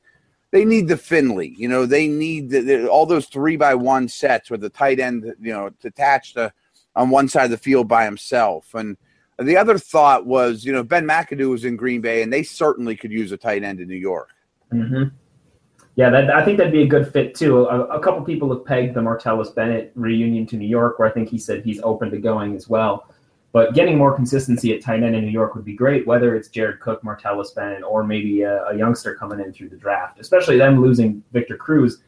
[0.51, 1.55] they need the Finley.
[1.59, 5.01] You know, they need the, the, all those three by one sets with the tight
[5.01, 5.25] end.
[5.41, 6.53] You know, attached to
[6.95, 8.75] on one side of the field by himself.
[8.75, 8.97] And
[9.39, 12.97] the other thought was, you know, Ben McAdoo was in Green Bay, and they certainly
[12.97, 14.31] could use a tight end in New York.
[14.73, 15.15] Mm-hmm.
[15.99, 17.67] Yeah, that, I think that'd be a good fit too.
[17.67, 21.11] A, a couple people have pegged the Martellus Bennett reunion to New York, where I
[21.11, 23.13] think he said he's open to going as well.
[23.51, 26.51] But getting more consistency at tight end in New York would be great, whether it's
[26.51, 30.21] Jared Cook, Martellus Bennett, or maybe a, a youngster coming in through the draft.
[30.21, 31.99] Especially them losing Victor Cruz,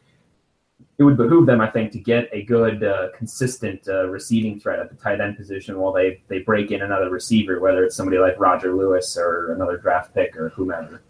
[0.97, 4.79] it would behoove them, I think, to get a good, uh, consistent uh, receiving threat
[4.79, 8.19] at the tight end position while they they break in another receiver, whether it's somebody
[8.19, 11.03] like Roger Lewis or another draft pick or whomever.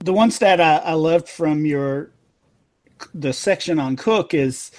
[0.00, 2.10] The ones that I, I loved from your
[3.14, 4.70] the section on Cook is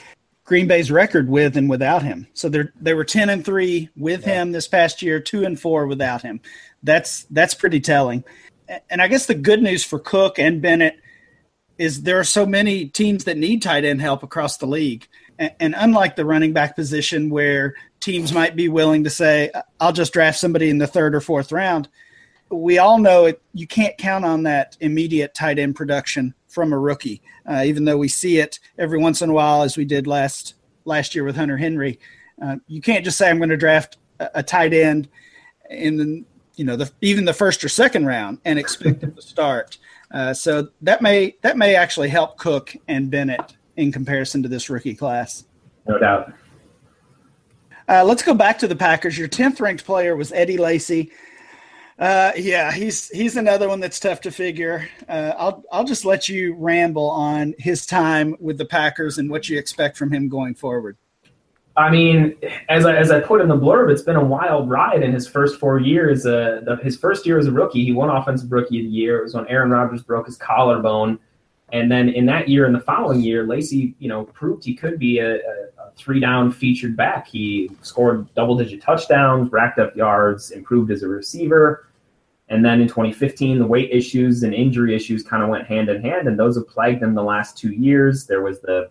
[0.43, 2.27] Green Bay's record with and without him.
[2.33, 4.41] So they they were ten and three with yeah.
[4.41, 6.41] him this past year, two and four without him.
[6.83, 8.23] That's that's pretty telling.
[8.89, 10.99] And I guess the good news for Cook and Bennett
[11.77, 15.07] is there are so many teams that need tight end help across the league.
[15.39, 19.91] And, and unlike the running back position where teams might be willing to say, I'll
[19.91, 21.89] just draft somebody in the third or fourth round,
[22.51, 26.79] we all know it, you can't count on that immediate tight end production from a
[26.79, 30.07] rookie, uh, even though we see it every once in a while, as we did
[30.07, 31.99] last last year with Hunter Henry.
[32.41, 35.07] Uh, you can't just say I'm going to draft a, a, tight end
[35.69, 36.23] in the
[36.55, 39.77] you know the, even the first or second round and expect him to start.
[40.11, 44.69] Uh, so that may that may actually help Cook and Bennett in comparison to this
[44.69, 45.45] rookie class.
[45.87, 46.33] No doubt.
[47.87, 49.17] Uh, let's go back to the Packers.
[49.17, 51.11] Your 10th ranked player was Eddie Lacy.
[51.99, 54.87] Uh, yeah, he's he's another one that's tough to figure.
[55.07, 59.49] Uh, I'll I'll just let you ramble on his time with the Packers and what
[59.49, 60.97] you expect from him going forward.
[61.77, 62.35] I mean,
[62.67, 65.25] as I, as I put in the blurb, it's been a wild ride in his
[65.25, 66.25] first four years.
[66.25, 69.19] Uh, the, his first year as a rookie, he won Offensive Rookie of the Year.
[69.19, 71.17] It was when Aaron Rodgers broke his collarbone,
[71.71, 74.99] and then in that year and the following year, Lacy, you know, proved he could
[74.99, 77.27] be a, a three down featured back.
[77.27, 81.87] He scored double digit touchdowns, racked up yards, improved as a receiver.
[82.49, 86.01] And then in 2015, the weight issues and injury issues kind of went hand in
[86.01, 88.27] hand, and those have plagued him the last two years.
[88.27, 88.89] There was the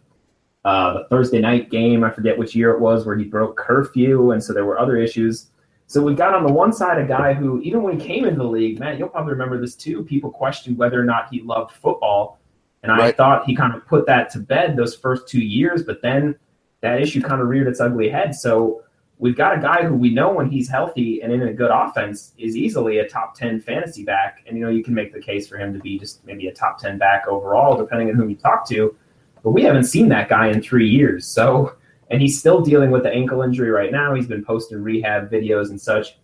[0.64, 2.04] uh, the Thursday night game.
[2.04, 4.96] I forget which year it was where he broke curfew, and so there were other
[4.96, 5.48] issues.
[5.86, 8.38] So we've got on the one side a guy who, even when he came into
[8.38, 10.04] the league, Matt, you'll probably remember this too.
[10.04, 12.38] People questioned whether or not he loved football,
[12.82, 15.82] and I thought he kind of put that to bed those first two years.
[15.82, 16.36] But then
[16.80, 18.34] that issue kind of reared its ugly head.
[18.34, 18.82] So
[19.20, 22.32] we've got a guy who we know when he's healthy and in a good offense
[22.38, 24.42] is easily a top 10 fantasy back.
[24.46, 26.54] And, you know, you can make the case for him to be just maybe a
[26.54, 28.96] top 10 back overall, depending on who you talk to.
[29.42, 31.26] But we haven't seen that guy in three years.
[31.26, 31.76] So,
[32.10, 34.14] and he's still dealing with the ankle injury right now.
[34.14, 36.18] He's been posting rehab videos and such.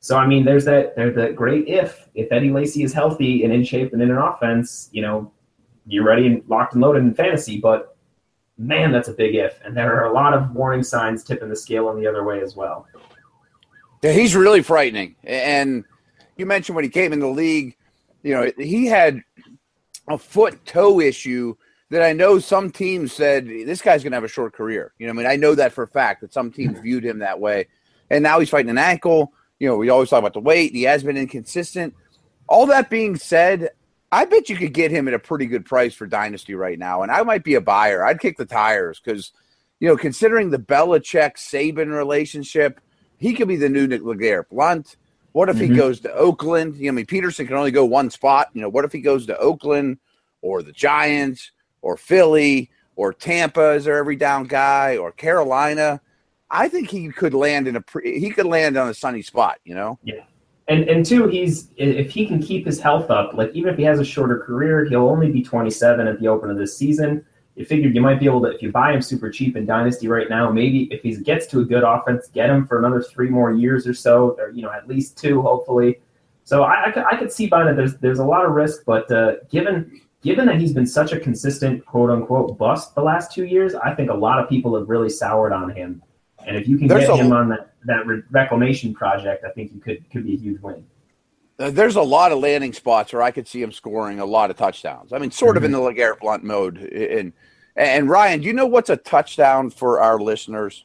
[0.00, 2.08] So, I mean, there's that, there's that great if.
[2.14, 5.30] If Eddie Lacy is healthy and in shape and in an offense, you know,
[5.86, 7.58] you're ready and locked and loaded in fantasy.
[7.58, 7.93] But
[8.58, 9.60] man, that's a big if.
[9.64, 12.40] And there are a lot of warning signs tipping the scale in the other way
[12.40, 12.86] as well.
[14.02, 15.16] Yeah, he's really frightening.
[15.24, 15.84] And
[16.36, 17.76] you mentioned when he came in the league,
[18.22, 19.22] you know, he had
[20.08, 21.54] a foot toe issue
[21.90, 24.92] that I know some teams said this guy's going to have a short career.
[24.98, 27.20] You know, I mean, I know that for a fact that some teams viewed him
[27.20, 27.66] that way.
[28.10, 29.32] And now he's fighting an ankle.
[29.58, 30.72] You know, we always talk about the weight.
[30.72, 31.94] He has been inconsistent.
[32.48, 33.70] All that being said,
[34.14, 37.02] I bet you could get him at a pretty good price for Dynasty right now.
[37.02, 38.06] And I might be a buyer.
[38.06, 39.32] I'd kick the tires because,
[39.80, 42.80] you know, considering the Belichick Saban relationship,
[43.18, 44.96] he could be the new LeGarrette Blunt.
[45.32, 45.72] What if mm-hmm.
[45.72, 46.76] he goes to Oakland?
[46.76, 48.50] You know, I mean, Peterson can only go one spot.
[48.54, 49.98] You know, what if he goes to Oakland
[50.42, 51.50] or the Giants
[51.82, 56.00] or Philly or Tampa as their every down guy or Carolina?
[56.48, 59.58] I think he could land in a pre- he could land on a sunny spot.
[59.64, 59.98] You know.
[60.04, 60.22] Yeah.
[60.66, 63.84] And and two, he's if he can keep his health up, like even if he
[63.84, 67.24] has a shorter career, he'll only be 27 at the open of this season.
[67.54, 70.08] You figured you might be able to, if you buy him super cheap in Dynasty
[70.08, 73.28] right now, maybe if he gets to a good offense, get him for another three
[73.28, 76.00] more years or so, or you know at least two, hopefully.
[76.44, 77.76] So I, I, could, I could see it.
[77.76, 81.20] There's there's a lot of risk, but uh, given given that he's been such a
[81.20, 84.88] consistent quote unquote bust the last two years, I think a lot of people have
[84.88, 86.02] really soured on him.
[86.46, 89.72] And if you can there's get a, him on that that reclamation project, I think
[89.72, 90.84] you could could be a huge win.
[91.58, 94.50] Uh, there's a lot of landing spots where I could see him scoring a lot
[94.50, 95.12] of touchdowns.
[95.12, 95.58] I mean, sort mm-hmm.
[95.58, 96.78] of in the LeGarrette Blunt mode.
[96.78, 97.32] And
[97.76, 100.84] and Ryan, do you know what's a touchdown for our listeners?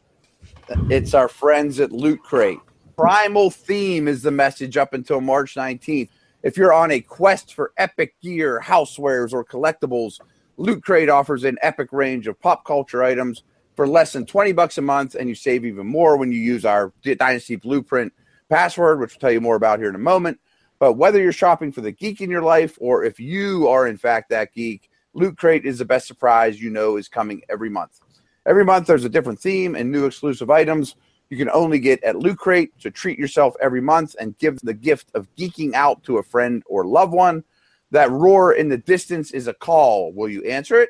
[0.89, 2.59] It's our friends at Loot Crate.
[2.95, 6.09] Primal theme is the message up until March 19th.
[6.43, 10.19] If you're on a quest for epic gear, housewares, or collectibles,
[10.57, 13.43] Loot Crate offers an epic range of pop culture items
[13.79, 16.65] for less than 20 bucks a month, and you save even more when you use
[16.65, 18.11] our Dynasty Blueprint
[18.49, 20.37] password, which we'll tell you more about here in a moment.
[20.79, 23.95] But whether you're shopping for the geek in your life or if you are in
[23.95, 28.01] fact that geek, Loot Crate is the best surprise you know is coming every month.
[28.45, 30.97] Every month there's a different theme and new exclusive items
[31.29, 32.73] you can only get at Loot Crate.
[32.79, 36.63] So treat yourself every month and give the gift of geeking out to a friend
[36.65, 37.45] or loved one.
[37.91, 40.11] That roar in the distance is a call.
[40.11, 40.89] Will you answer it?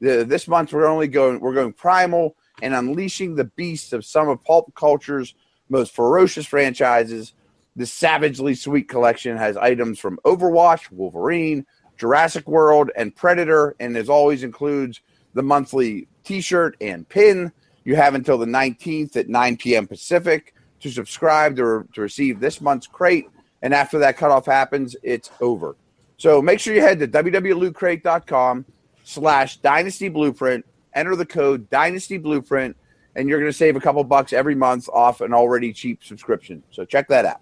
[0.00, 4.28] The, this month we're only going we're going primal and unleashing the beasts of some
[4.28, 5.34] of pulp culture's
[5.68, 7.34] most ferocious franchises.
[7.76, 11.64] The Savagely Sweet collection has items from Overwatch, Wolverine,
[11.96, 15.00] Jurassic World, and Predator, and as always includes
[15.34, 17.52] the monthly T-shirt and pin.
[17.84, 19.86] You have until the 19th at 9 p.m.
[19.86, 23.28] Pacific to subscribe to, to receive this month's crate,
[23.62, 25.76] and after that cutoff happens, it's over.
[26.16, 28.64] So make sure you head to www.lootcrate.com
[29.10, 30.64] slash dynasty blueprint.
[30.94, 32.76] Enter the code dynasty blueprint,
[33.14, 36.62] and you're going to save a couple bucks every month off an already cheap subscription.
[36.70, 37.40] So check that out.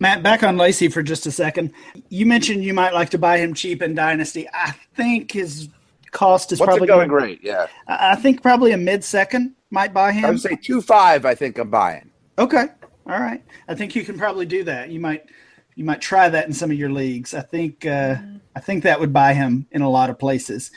[0.00, 1.72] Matt, back on Lacy for just a second.
[2.08, 4.48] You mentioned you might like to buy him cheap in Dynasty.
[4.52, 5.68] I think his
[6.10, 7.40] cost is What's probably going great.
[7.42, 10.24] Yeah, I think probably a mid second might buy him.
[10.24, 11.24] I would say two five.
[11.24, 12.10] I think I'm buying.
[12.38, 12.66] Okay,
[13.06, 13.42] all right.
[13.68, 14.90] I think you can probably do that.
[14.90, 15.26] You might
[15.74, 17.34] you might try that in some of your leagues.
[17.34, 18.16] I think uh,
[18.56, 20.70] I think that would buy him in a lot of places.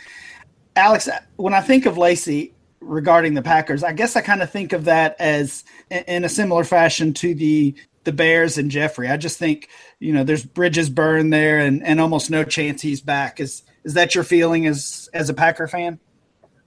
[0.75, 4.73] Alex, when I think of Lacy regarding the Packers, I guess I kind of think
[4.73, 9.09] of that as in a similar fashion to the the Bears and Jeffery.
[9.09, 9.67] I just think
[9.99, 13.39] you know there's bridges burned there, and and almost no chance he's back.
[13.39, 15.99] Is is that your feeling as as a Packer fan?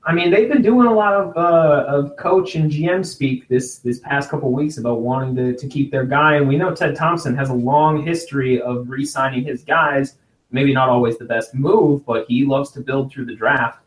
[0.05, 3.79] I mean, they've been doing a lot of uh, of coach and GM speak this
[3.79, 6.97] this past couple weeks about wanting to, to keep their guy, and we know Ted
[6.97, 10.17] Thompson has a long history of re-signing his guys.
[10.51, 13.85] Maybe not always the best move, but he loves to build through the draft.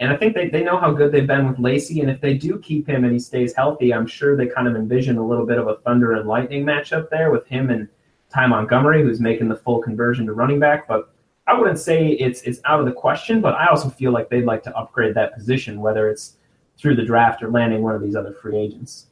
[0.00, 2.34] And I think they, they know how good they've been with Lacy, and if they
[2.34, 5.44] do keep him and he stays healthy, I'm sure they kind of envision a little
[5.44, 7.88] bit of a Thunder and Lightning matchup there with him and
[8.32, 10.86] Ty Montgomery, who's making the full conversion to running back.
[10.86, 11.12] But
[11.46, 14.44] I wouldn't say it's it's out of the question, but I also feel like they'd
[14.44, 16.36] like to upgrade that position, whether it's
[16.76, 19.06] through the draft or landing one of these other free agents.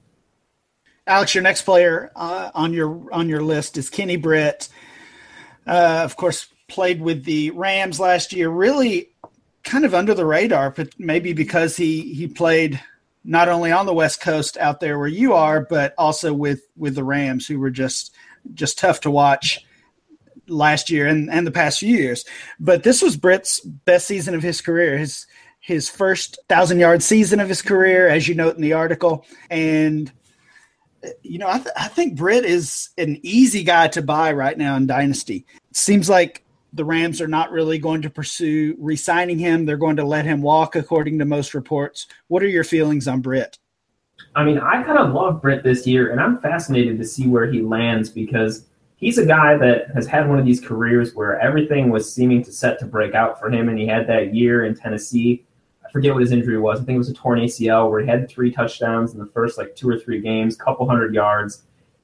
[1.07, 4.69] Alex, your next player uh, on your on your list is Kenny Britt.
[5.67, 8.49] Uh, of course, played with the Rams last year.
[8.49, 9.11] Really
[9.65, 12.81] kind of under the radar, but maybe because he he played
[13.25, 16.95] not only on the West Coast out there where you are, but also with with
[16.95, 18.15] the Rams, who were just
[18.55, 19.65] just tough to watch
[20.49, 22.25] last year and, and the past few years.
[22.61, 24.97] But this was Britt's best season of his career.
[24.97, 25.27] His
[25.61, 30.13] his first thousand yard season of his career, as you note in the article, and
[31.23, 34.77] you know, I, th- I think Britt is an easy guy to buy right now
[34.77, 35.47] in Dynasty.
[35.73, 36.43] seems like
[36.77, 39.65] the Rams are not really going to pursue re signing him.
[39.65, 42.07] They're going to let him walk, according to most reports.
[42.29, 43.59] What are your feelings on Britt?
[44.35, 47.51] I mean, I kind of love Britt this year, and I'm fascinated to see where
[47.51, 48.67] he lands because
[48.97, 52.53] he's a guy that has had one of these careers where everything was seeming to
[52.53, 55.45] set to break out for him, and he had that year in Tennessee.
[55.85, 56.81] I forget what his injury was.
[56.81, 59.57] I think it was a torn ACL where he had three touchdowns in the first
[59.57, 61.63] like two or three games, couple hundred yards.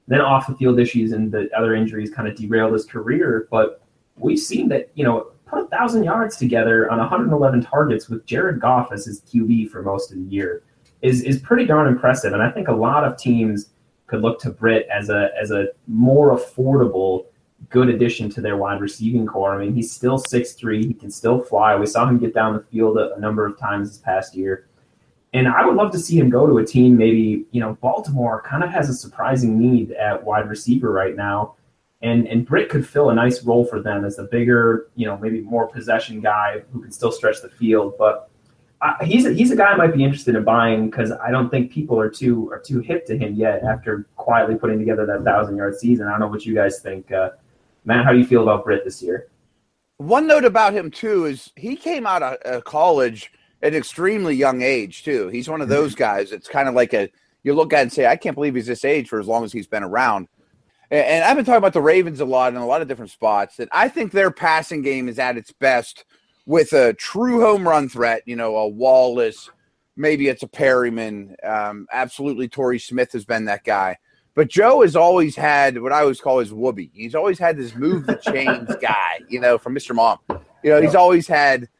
[0.08, 3.48] Then off the field issues and the other injuries kind of derailed his career.
[3.50, 3.81] But
[4.16, 8.60] we've seen that, you know, put a thousand yards together on 111 targets with Jared
[8.60, 10.62] Goff as his QB for most of the year
[11.02, 12.32] is is pretty darn impressive.
[12.32, 13.70] And I think a lot of teams
[14.06, 17.26] could look to Britt as a as a more affordable,
[17.68, 19.54] good addition to their wide receiving corps.
[19.54, 20.86] I mean, he's still six three.
[20.86, 21.76] He can still fly.
[21.76, 24.68] We saw him get down the field a, a number of times this past year.
[25.34, 26.96] And I would love to see him go to a team.
[26.96, 31.56] Maybe you know Baltimore kind of has a surprising need at wide receiver right now,
[32.02, 35.16] and and Britt could fill a nice role for them as a bigger, you know,
[35.18, 37.94] maybe more possession guy who can still stretch the field.
[37.98, 38.28] But
[39.02, 41.70] he's a, he's a guy I might be interested in buying because I don't think
[41.70, 45.56] people are too are too hip to him yet after quietly putting together that thousand
[45.56, 46.06] yard season.
[46.08, 47.30] I don't know what you guys think, uh,
[47.84, 48.04] Matt.
[48.04, 49.28] How do you feel about Britt this year?
[49.98, 53.30] One note about him too is he came out of college
[53.62, 55.28] at an extremely young age too.
[55.28, 55.80] He's one of mm-hmm.
[55.80, 56.32] those guys.
[56.32, 57.08] It's kind of like a
[57.44, 59.52] you look at and say, I can't believe he's this age for as long as
[59.52, 60.28] he's been around.
[60.92, 63.56] And I've been talking about the Ravens a lot in a lot of different spots.
[63.56, 66.04] That I think their passing game is at its best
[66.44, 69.48] with a true home run threat, you know, a Wallace,
[69.96, 71.34] maybe it's a Perriman.
[71.46, 73.96] Um, absolutely, Torrey Smith has been that guy.
[74.34, 76.90] But Joe has always had what I always call his whoopee.
[76.92, 79.94] He's always had this move the chains guy, you know, from Mr.
[79.94, 80.18] Mom.
[80.62, 81.70] You know, he's always had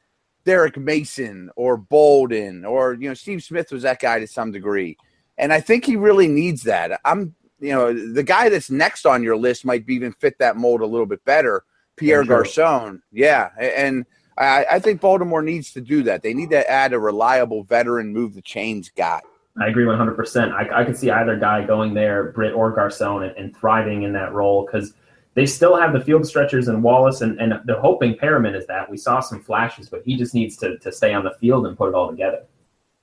[0.47, 4.97] Derrick Mason or Bolden or, you know, Steve Smith was that guy to some degree.
[5.37, 6.99] And I think he really needs that.
[7.05, 10.83] I'm, you know, the guy that's next on your list might even fit that mold
[10.83, 11.65] a little bit better.
[11.97, 13.03] Pierre Garcon.
[13.13, 13.51] Yeah.
[13.59, 14.05] And,
[14.39, 16.23] I, I think Baltimore needs to do that.
[16.23, 19.21] They need to add a reliable veteran, move the chains guy.
[19.61, 20.53] I agree 100%.
[20.53, 24.13] I, I could see either guy going there, Britt or Garcon, and, and thriving in
[24.15, 24.95] that role because
[25.35, 28.91] they still have the field stretchers and Wallace, and, and they're hoping Perriman is that.
[28.91, 31.77] We saw some flashes, but he just needs to, to stay on the field and
[31.77, 32.45] put it all together.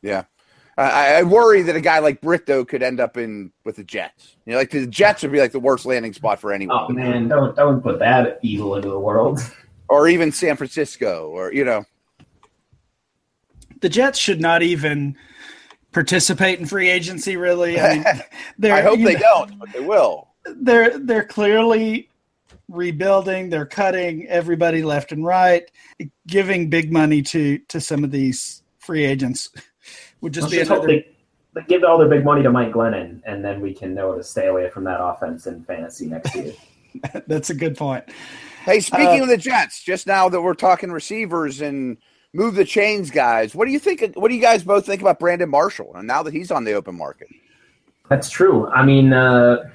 [0.01, 0.23] Yeah.
[0.79, 3.83] I, I worry that a guy like Britt, though, could end up in with the
[3.83, 4.37] Jets.
[4.45, 6.77] You know, like the Jets would be like the worst landing spot for anyone.
[6.79, 9.39] Oh, man, don't, don't put that evil into the world.
[9.89, 11.83] or even San Francisco, or you know,
[13.81, 15.17] the Jets should not even
[15.91, 17.35] participate in free agency.
[17.35, 18.23] Really, I,
[18.59, 20.29] mean, I hope they know, don't, but they will.
[20.45, 22.09] They're they're clearly
[22.69, 23.49] rebuilding.
[23.49, 25.69] They're cutting everybody left and right,
[26.27, 29.49] giving big money to to some of these free agents.
[30.21, 30.87] Would just Let's be just another.
[30.87, 31.07] They,
[31.53, 34.23] they give all their big money to Mike Glennon, and then we can know to
[34.23, 36.53] stay away from that offense in fantasy next year.
[37.27, 38.05] That's a good point.
[38.65, 41.97] Hey, speaking uh, of the Jets, just now that we're talking receivers and
[42.33, 44.15] move the chains guys, what do you think?
[44.15, 46.73] What do you guys both think about Brandon Marshall and now that he's on the
[46.73, 47.27] open market?
[48.09, 48.67] That's true.
[48.69, 49.69] I mean, uh,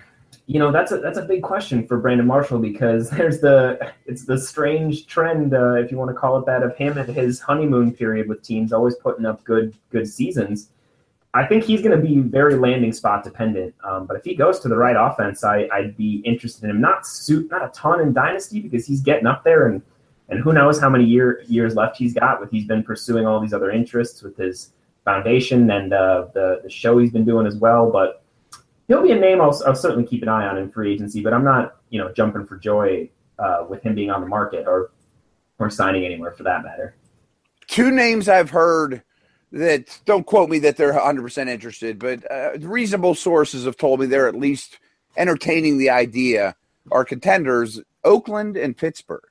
[0.47, 4.25] you know, that's a that's a big question for Brandon Marshall because there's the it's
[4.25, 7.41] the strange trend, uh, if you want to call it that, of him and his
[7.41, 10.69] honeymoon period with teams always putting up good good seasons
[11.35, 13.75] I think he's going to be very landing spot dependent.
[13.83, 16.81] Um, but if he goes to the right offense, I, I'd be interested in him.
[16.81, 19.83] Not suit, not a ton in dynasty because he's getting up there, and
[20.29, 23.41] and who knows how many year, years left he's got with he's been pursuing all
[23.41, 24.71] these other interests with his
[25.05, 27.91] foundation and uh, the the show he's been doing as well.
[27.91, 28.23] But
[28.89, 31.23] he'll be a name I'll, I'll, certainly keep an eye on in free agency.
[31.23, 34.67] But I'm not you know jumping for joy uh, with him being on the market
[34.67, 34.93] or
[35.59, 36.97] or signing anywhere for that matter.
[37.67, 39.03] Two names I've heard
[39.53, 44.07] that don't quote me that they're 100% interested, but uh, reasonable sources have told me
[44.07, 44.81] they're at least
[45.17, 46.57] entertaining the idea
[46.91, 49.23] are contenders Oakland and Pittsburgh.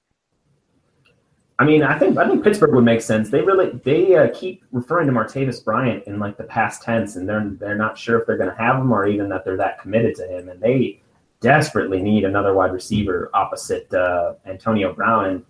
[1.63, 3.29] I mean, I think I think Pittsburgh would make sense.
[3.29, 7.27] They really they uh, keep referring to Martavis Bryant in like the past tense, and
[7.27, 9.79] they're they're not sure if they're going to have him or even that they're that
[9.79, 10.49] committed to him.
[10.49, 11.01] And they
[11.39, 15.25] desperately need another wide receiver opposite uh, Antonio Brown.
[15.25, 15.45] And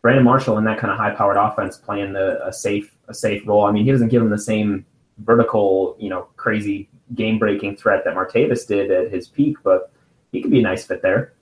[0.00, 3.46] Brandon Marshall in that kind of high powered offense playing the, a safe a safe
[3.46, 3.64] role.
[3.64, 4.84] I mean, he doesn't give him the same
[5.18, 9.92] vertical, you know, crazy game breaking threat that Martavis did at his peak, but
[10.32, 11.34] he could be a nice fit there.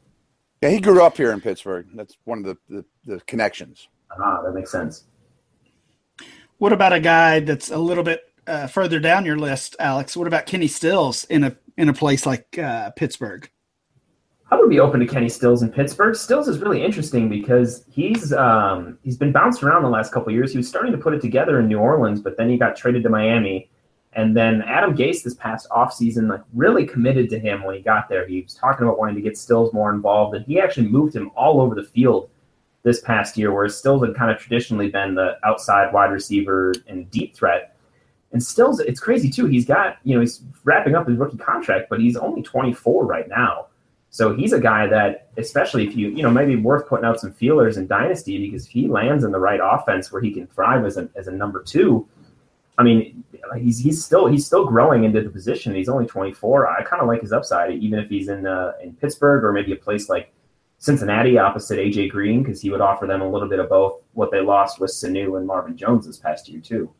[0.61, 1.87] Yeah, he grew up here in Pittsburgh.
[1.95, 3.89] That's one of the, the, the connections.
[4.19, 5.05] Ah, that makes sense.
[6.59, 10.17] What about a guy that's a little bit uh, further down your list, Alex?
[10.17, 13.51] What about Kenny Stills in a in a place like uh, Pittsburgh?
[14.51, 16.17] I would be open to Kenny Stills in Pittsburgh.
[16.17, 20.51] Stills is really interesting because he's um, he's been bounced around the last couple years.
[20.51, 23.05] He was starting to put it together in New Orleans, but then he got traded
[23.05, 23.71] to Miami.
[24.13, 28.09] And then Adam Gase this past offseason like really committed to him when he got
[28.09, 28.27] there.
[28.27, 31.31] He was talking about wanting to get Stills more involved, and he actually moved him
[31.37, 32.29] all over the field
[32.83, 37.11] this past year, where Stills had kind of traditionally been the outside wide receiver and
[37.11, 37.77] deep threat.
[38.33, 39.47] And Stills, it's crazy too.
[39.47, 43.29] He's got, you know, he's wrapping up his rookie contract, but he's only 24 right
[43.29, 43.67] now.
[44.11, 47.33] So he's a guy that, especially if you, you know, maybe worth putting out some
[47.33, 50.85] feelers in Dynasty because if he lands in the right offense where he can thrive
[50.85, 52.09] as a, as a number two,
[52.77, 53.25] I mean,
[53.59, 55.75] he's he's still he's still growing into the position.
[55.75, 56.67] He's only 24.
[56.67, 59.73] I kind of like his upside, even if he's in uh, in Pittsburgh or maybe
[59.73, 60.33] a place like
[60.81, 64.31] Cincinnati opposite AJ Green, because he would offer them a little bit of both what
[64.31, 66.91] they lost with Sanu and Marvin Jones this past year too.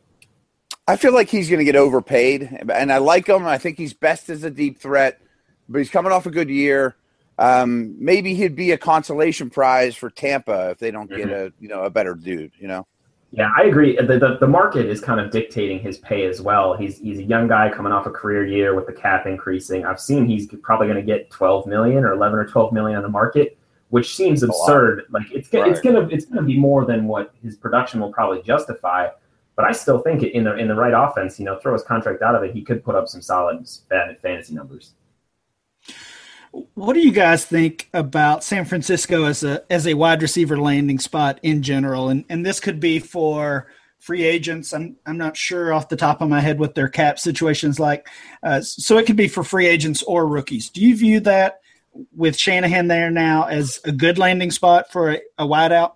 [0.87, 3.45] I feel like he's going to get overpaid, and I like him.
[3.45, 5.19] I think he's best as a deep threat,
[5.67, 6.95] but he's coming off a good year.
[7.39, 11.47] Um, maybe he'd be a consolation prize for Tampa if they don't get mm-hmm.
[11.47, 12.51] a you know a better dude.
[12.59, 12.87] You know.
[13.33, 13.95] Yeah, I agree.
[13.95, 16.75] The, the, the market is kind of dictating his pay as well.
[16.75, 19.85] He's he's a young guy coming off a career year with the cap increasing.
[19.85, 23.03] I've seen he's probably going to get 12 million or 11 or 12 million on
[23.03, 23.57] the market,
[23.91, 25.03] which seems absurd.
[25.11, 25.69] Like it's right.
[25.69, 29.09] it's gonna it's gonna be more than what his production will probably justify.
[29.55, 32.21] But I still think in the in the right offense, you know, throw his contract
[32.21, 34.93] out of it, he could put up some solid fantasy numbers.
[36.73, 40.99] What do you guys think about San Francisco as a as a wide receiver landing
[40.99, 42.09] spot in general?
[42.09, 43.67] And and this could be for
[43.99, 44.73] free agents.
[44.73, 48.07] I'm I'm not sure off the top of my head what their cap situations like.
[48.41, 50.69] Uh, so it could be for free agents or rookies.
[50.69, 51.60] Do you view that
[52.15, 55.93] with Shanahan there now as a good landing spot for a, a wideout?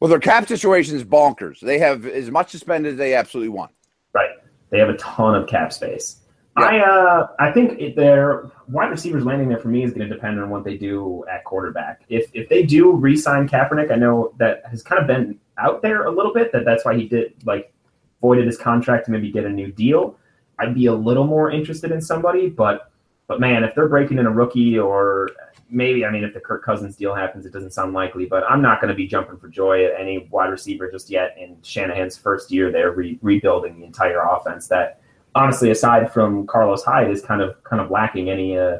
[0.00, 1.60] Well, their cap situation is bonkers.
[1.60, 3.72] They have as much to spend as they absolutely want.
[4.14, 4.30] Right.
[4.70, 6.20] They have a ton of cap space.
[6.56, 10.12] I uh, I think it, their wide receivers landing there for me is going to
[10.12, 12.02] depend on what they do at quarterback.
[12.08, 16.06] If if they do re-sign Kaepernick, I know that has kind of been out there
[16.06, 17.72] a little bit that that's why he did like
[18.20, 20.16] voided his contract to maybe get a new deal.
[20.58, 22.90] I'd be a little more interested in somebody, but
[23.28, 25.30] but man, if they're breaking in a rookie or
[25.70, 28.62] maybe I mean if the Kirk Cousins deal happens, it doesn't sound likely, but I'm
[28.62, 32.16] not going to be jumping for joy at any wide receiver just yet in Shanahan's
[32.16, 34.66] first year there re- rebuilding the entire offense.
[34.68, 35.00] That
[35.34, 38.78] honestly, aside from Carlos Hyde, is kind of kind of lacking any uh,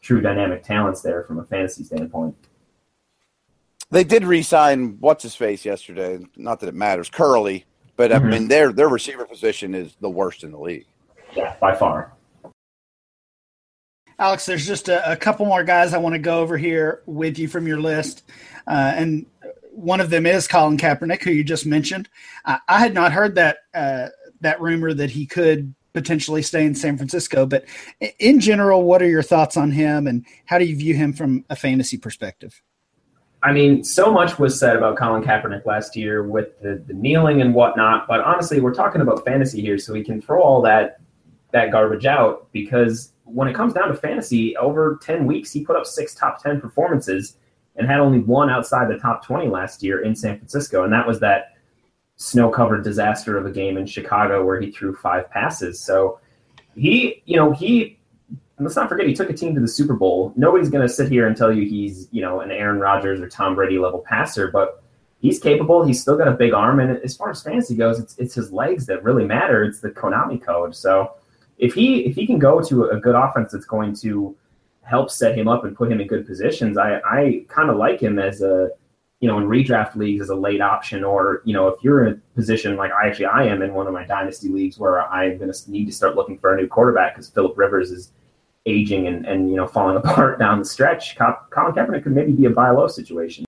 [0.00, 2.34] true dynamic talents there from a fantasy standpoint.
[3.90, 6.18] They did re-sign what's his face yesterday.
[6.36, 7.64] Not that it matters, Kerley,
[7.96, 8.26] but mm-hmm.
[8.26, 10.86] I mean their their receiver position is the worst in the league.
[11.36, 12.12] Yeah, by far.
[14.24, 17.38] Alex, there's just a, a couple more guys I want to go over here with
[17.38, 18.22] you from your list,
[18.66, 19.26] uh, and
[19.70, 22.08] one of them is Colin Kaepernick, who you just mentioned.
[22.46, 24.08] I, I had not heard that uh,
[24.40, 27.44] that rumor that he could potentially stay in San Francisco.
[27.44, 27.66] But
[28.18, 31.44] in general, what are your thoughts on him and how do you view him from
[31.50, 32.62] a fantasy perspective?
[33.42, 37.42] I mean, so much was said about Colin Kaepernick last year with the, the kneeling
[37.42, 40.96] and whatnot, but honestly, we're talking about fantasy here, so we can throw all that
[41.54, 45.76] that garbage out because when it comes down to fantasy, over 10 weeks, he put
[45.76, 47.36] up six top 10 performances
[47.76, 51.06] and had only one outside the top 20 last year in San Francisco, and that
[51.06, 51.56] was that
[52.16, 55.80] snow covered disaster of a game in Chicago where he threw five passes.
[55.80, 56.20] So
[56.76, 57.98] he, you know, he
[58.58, 60.32] let's not forget he took a team to the Super Bowl.
[60.36, 63.28] Nobody's going to sit here and tell you he's, you know, an Aaron Rodgers or
[63.28, 64.82] Tom Brady level passer, but
[65.18, 65.84] he's capable.
[65.84, 68.52] He's still got a big arm, and as far as fantasy goes, it's it's his
[68.52, 69.64] legs that really matter.
[69.64, 70.74] It's the Konami code.
[70.76, 71.14] So
[71.58, 74.36] if he if he can go to a good offense that's going to
[74.82, 78.00] help set him up and put him in good positions, I I kind of like
[78.00, 78.70] him as a
[79.24, 82.12] you know, in redraft leagues as a late option, or you know, if you're in
[82.12, 85.38] a position like I actually I am in one of my dynasty leagues where I'm
[85.38, 88.12] going to need to start looking for a new quarterback because Philip Rivers is
[88.66, 91.16] aging and and you know falling apart down the stretch.
[91.16, 93.46] Colin Kaepernick could maybe be a buy low situation.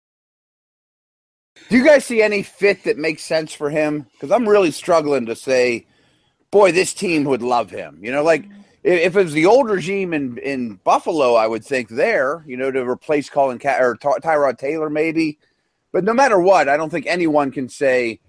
[1.69, 4.07] Do you guys see any fit that makes sense for him?
[4.13, 5.85] Because I'm really struggling to say,
[6.51, 7.99] boy, this team would love him.
[8.01, 8.61] You know, like mm-hmm.
[8.83, 12.71] if it was the old regime in in Buffalo, I would think there, you know,
[12.71, 15.39] to replace Colin Ka- or Ty- Tyrod Taylor maybe.
[15.93, 18.21] But no matter what, I don't think anyone can say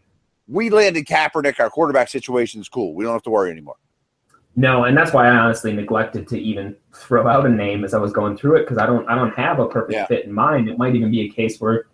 [0.47, 1.59] we landed Kaepernick.
[1.59, 2.93] Our quarterback situation is cool.
[2.93, 3.75] We don't have to worry anymore.
[4.55, 7.99] No, and that's why I honestly neglected to even throw out a name as I
[7.99, 10.07] was going through it because I don't I don't have a perfect yeah.
[10.07, 10.67] fit in mind.
[10.67, 11.85] It might even be a case where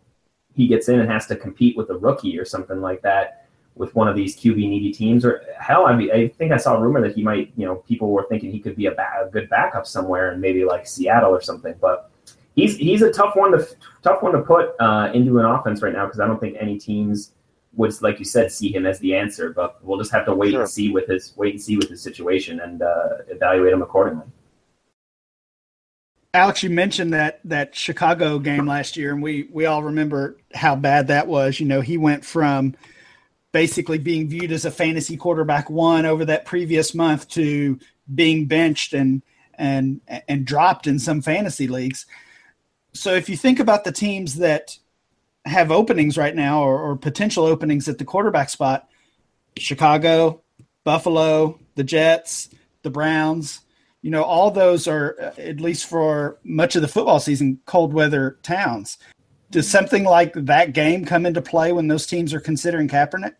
[0.55, 3.42] he gets in and has to compete with a rookie or something like that
[3.75, 5.25] with one of these QB needy teams.
[5.25, 7.75] Or hell, I mean, I think I saw a rumor that he might, you know,
[7.75, 10.85] people were thinking he could be a, ba- a good backup somewhere and maybe like
[10.87, 11.73] Seattle or something.
[11.81, 12.11] But
[12.55, 13.67] he's he's a tough one to
[14.03, 16.77] tough one to put uh, into an offense right now because I don't think any
[16.77, 17.31] teams
[17.75, 19.51] would, like you said, see him as the answer.
[19.51, 20.61] But we'll just have to wait Sure.
[20.61, 24.25] and see with his wait and see with his situation and uh, evaluate him accordingly.
[26.35, 30.75] Alex, you mentioned that that Chicago game last year, and we we all remember how
[30.75, 31.59] bad that was.
[31.59, 32.75] You know, he went from
[33.53, 37.79] basically being viewed as a fantasy quarterback one over that previous month to
[38.13, 39.21] being benched and
[39.55, 42.05] and and dropped in some fantasy leagues.
[42.93, 44.77] So if you think about the teams that
[45.45, 48.89] have openings right now or, or potential openings at the quarterback spot,
[49.57, 50.41] Chicago,
[50.83, 52.49] Buffalo, the Jets,
[52.81, 53.61] the Browns,
[54.01, 57.93] you know, all those are, uh, at least for much of the football season, cold
[57.93, 58.97] weather towns.
[59.53, 63.35] Does something like that game come into play when those teams are considering Kaepernick?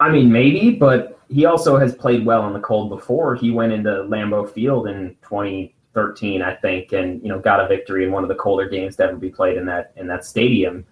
[0.00, 3.34] I mean, maybe, but he also has played well in the cold before.
[3.34, 8.04] He went into Lambeau Field in 2013, I think, and you know got a victory
[8.04, 10.86] in one of the colder games to ever be played in that in that stadium.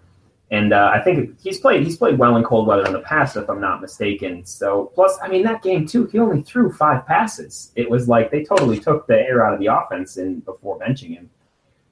[0.51, 3.39] And uh, I think he's played he's played well in cold weather in the past,
[3.39, 4.45] if I'm not mistaken.
[4.45, 7.73] So plus, I mean, that game too, he only threw five passes.
[7.75, 11.17] It was like they totally took the air out of the offense in before benching
[11.17, 11.31] him.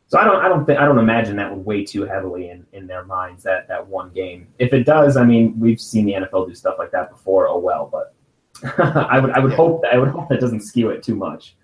[0.08, 2.64] So I don't I don't think I don't imagine that would weigh too heavily in,
[2.72, 4.46] in their minds that that one game.
[4.58, 7.48] If it does, I mean, we've seen the NFL do stuff like that before.
[7.48, 8.14] Oh well, but
[8.78, 11.56] I would I would hope that I would hope that doesn't skew it too much.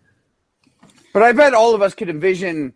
[1.13, 2.73] But I bet all of us could envision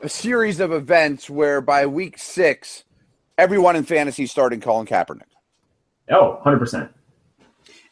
[0.00, 2.84] a series of events where by week six,
[3.36, 5.22] everyone in fantasy started calling Kaepernick.
[6.10, 6.90] Oh, 100%.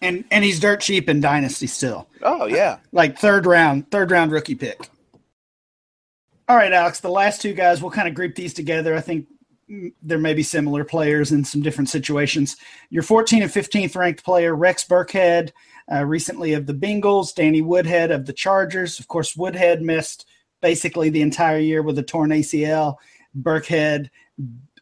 [0.00, 4.32] And and he's dirt cheap in dynasty still, Oh yeah, like third round, third round
[4.32, 4.88] rookie pick.
[6.49, 7.01] All right, Alex.
[7.01, 8.95] The last two guys, we'll kind of group these together.
[8.95, 9.26] I think
[10.03, 12.57] there may be similar players in some different situations.
[12.90, 15.51] Your 14 and 15th ranked player, Rex Burkhead,
[15.90, 18.99] uh, recently of the Bengals, Danny Woodhead of the Chargers.
[18.99, 20.26] Of course, Woodhead missed
[20.61, 22.97] basically the entire year with a torn ACL.
[23.40, 24.11] Burkhead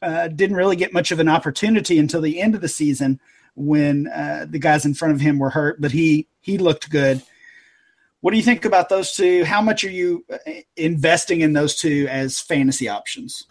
[0.02, 3.20] uh, didn't really get much of an opportunity until the end of the season
[3.54, 7.22] when uh, the guys in front of him were hurt, but he he looked good.
[8.20, 9.44] What do you think about those two?
[9.44, 10.36] How much are you uh,
[10.76, 13.46] investing in those two as fantasy options?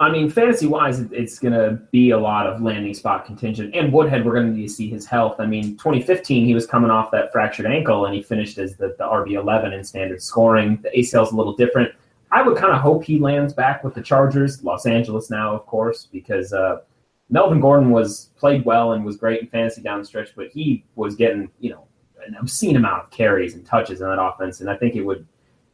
[0.00, 3.74] I mean, fantasy wise, it's going to be a lot of landing spot contingent.
[3.74, 5.36] And Woodhead, we're going to need to see his health.
[5.40, 8.94] I mean, 2015, he was coming off that fractured ankle and he finished as the,
[8.96, 10.78] the RB11 in standard scoring.
[10.82, 11.92] The ACL's a little different.
[12.30, 15.66] I would kind of hope he lands back with the Chargers, Los Angeles now, of
[15.66, 16.82] course, because uh,
[17.28, 20.84] Melvin Gordon was played well and was great in fantasy down the stretch, but he
[20.94, 21.87] was getting, you know,
[22.28, 24.60] an obscene amount of carries and touches in that offense.
[24.60, 25.26] And I think it would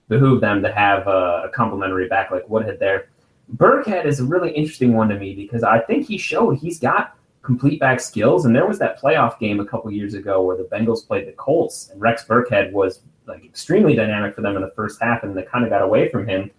[0.09, 3.09] behoove them to have a, a complementary back like Woodhead there.
[3.57, 7.17] Burkhead is a really interesting one to me because I think he showed he's got
[7.43, 8.47] complete back skills.
[8.47, 11.33] And there was that playoff game a couple years ago where the Bengals played the
[11.33, 15.37] Colts, and Rex Burkhead was like extremely dynamic for them in the first half, and
[15.37, 16.51] they kind of got away from him.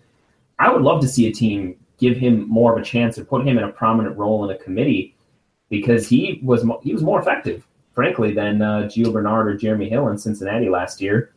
[0.60, 3.48] I would love to see a team give him more of a chance or put
[3.48, 5.16] him in a prominent role in a committee
[5.70, 7.66] because he was he was more effective,
[7.96, 11.32] frankly, than uh, Gio Bernard or Jeremy Hill in Cincinnati last year.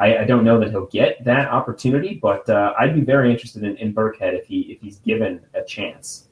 [0.00, 3.62] I, I don't know that he'll get that opportunity, but uh, I'd be very interested
[3.64, 6.28] in, in Burkhead if he if he's given a chance.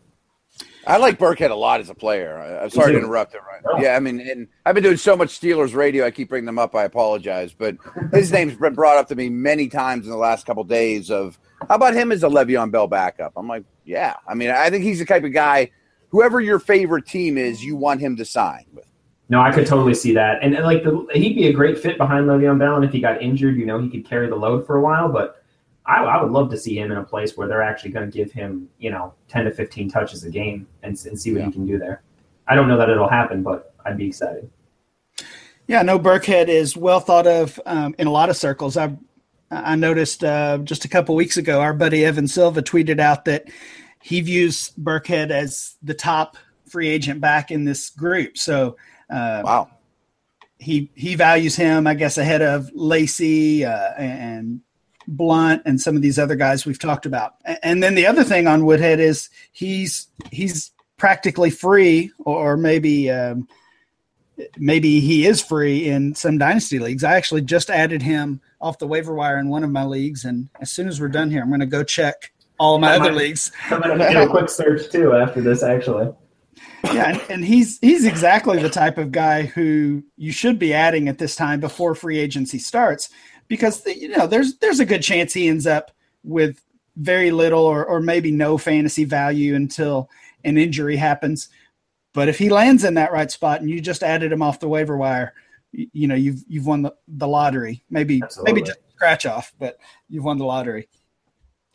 [0.84, 2.38] I like Burkhead a lot as a player.
[2.38, 3.60] I- I'm sorry to interrupt him, right?
[3.64, 3.80] No.
[3.82, 6.04] Yeah, I mean, and I've been doing so much Steelers radio.
[6.04, 6.74] I keep bringing them up.
[6.74, 7.76] I apologize, but
[8.12, 11.10] his name's been brought up to me many times in the last couple days.
[11.10, 13.32] Of how about him as a Le'Veon Bell backup?
[13.36, 14.14] I'm like, yeah.
[14.26, 15.70] I mean, I think he's the type of guy.
[16.08, 18.84] Whoever your favorite team is, you want him to sign with.
[19.32, 21.96] No, I could totally see that, and, and like the, he'd be a great fit
[21.96, 24.66] behind Le'Veon Bell, and if he got injured, you know, he could carry the load
[24.66, 25.08] for a while.
[25.08, 25.42] But
[25.86, 28.14] I, I would love to see him in a place where they're actually going to
[28.14, 31.46] give him, you know, ten to fifteen touches a game and, and see what Yeah.
[31.46, 32.02] he can do there.
[32.46, 34.50] I don't know that it'll happen, but I'd be excited.
[35.66, 38.76] Yeah, I know Burkhead is well thought of um, in a lot of circles.
[38.76, 38.94] I
[39.50, 43.48] I noticed uh, just a couple weeks ago, our buddy Evan Silva tweeted out that
[44.02, 46.36] he views Burkhead as the top
[46.68, 48.36] free agent back in this group.
[48.36, 48.76] So
[49.10, 49.70] uh, Wow.
[50.58, 54.60] he he values him, I guess, ahead of Lacy uh, and
[55.08, 57.34] Blunt and some of these other guys we've talked about.
[57.62, 63.48] And then the other thing on Woodhead is he's he's practically free, or maybe um,
[64.56, 67.04] maybe he is free in some dynasty leagues.
[67.04, 70.48] I actually just added him off the waiver wire in one of my leagues, and
[70.60, 72.96] as soon as we're done here, I'm going to go check all of my I
[72.96, 73.50] other might- leagues.
[73.70, 76.12] I'm gonna do a quick search too after this, actually.
[76.84, 81.08] Yeah, and, and he's he's exactly the type of guy who you should be adding
[81.08, 83.08] at this time before free agency starts,
[83.48, 85.90] because you know there's there's a good chance he ends up
[86.24, 86.62] with
[86.96, 90.10] very little or, or maybe no fantasy value until
[90.44, 91.48] an injury happens.
[92.12, 94.68] But if he lands in that right spot and you just added him off the
[94.68, 95.32] waiver wire,
[95.72, 97.82] you, you know you've you've won the, the lottery.
[97.88, 98.52] Maybe Absolutely.
[98.52, 99.78] maybe just scratch off, but
[100.08, 100.88] you've won the lottery.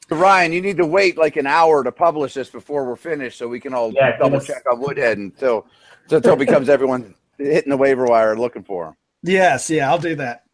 [0.10, 3.48] Ryan, you need to wait like an hour to publish this before we're finished, so
[3.48, 5.68] we can all Yeah, double check on Woodhead until
[6.10, 8.96] until it becomes everyone hitting the waiver wire looking for him.
[9.24, 10.46] Yes, yeah, I'll do that.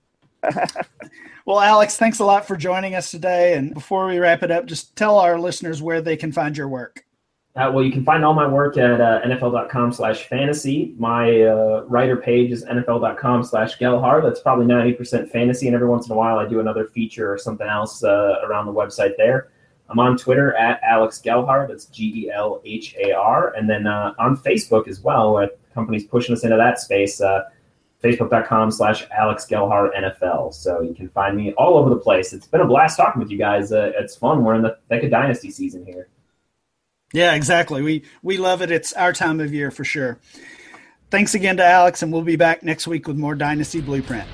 [1.46, 3.54] well, Alex, thanks a lot for joining us today.
[3.56, 6.68] And before we wrap it up, just tell our listeners where they can find your
[6.68, 7.06] work.
[7.56, 10.96] Uh, well, you can find all my work at uh, NFL.com slash fantasy.
[10.98, 14.24] My uh, writer page is NFL.com slash Gelhar.
[14.24, 15.68] That's probably 90% fantasy.
[15.68, 18.66] And every once in a while, I do another feature or something else uh, around
[18.66, 19.52] the website there.
[19.88, 21.68] I'm on Twitter at Alex Gelhar.
[21.68, 23.54] That's G E L H A R.
[23.54, 27.22] And then uh, on Facebook as well, where the company's pushing us into that space.
[27.22, 27.44] Uh,
[28.04, 30.56] Facebook.com slash Alex Gelhar NFL.
[30.56, 32.34] So you can find me all over the place.
[32.34, 33.72] It's been a blast talking with you guys.
[33.72, 34.44] It's fun.
[34.44, 36.10] We're in the thick of dynasty season here.
[37.14, 37.82] Yeah, exactly.
[37.82, 38.72] We we love it.
[38.72, 40.18] It's our time of year for sure.
[41.12, 44.28] Thanks again to Alex, and we'll be back next week with more Dynasty Blueprint.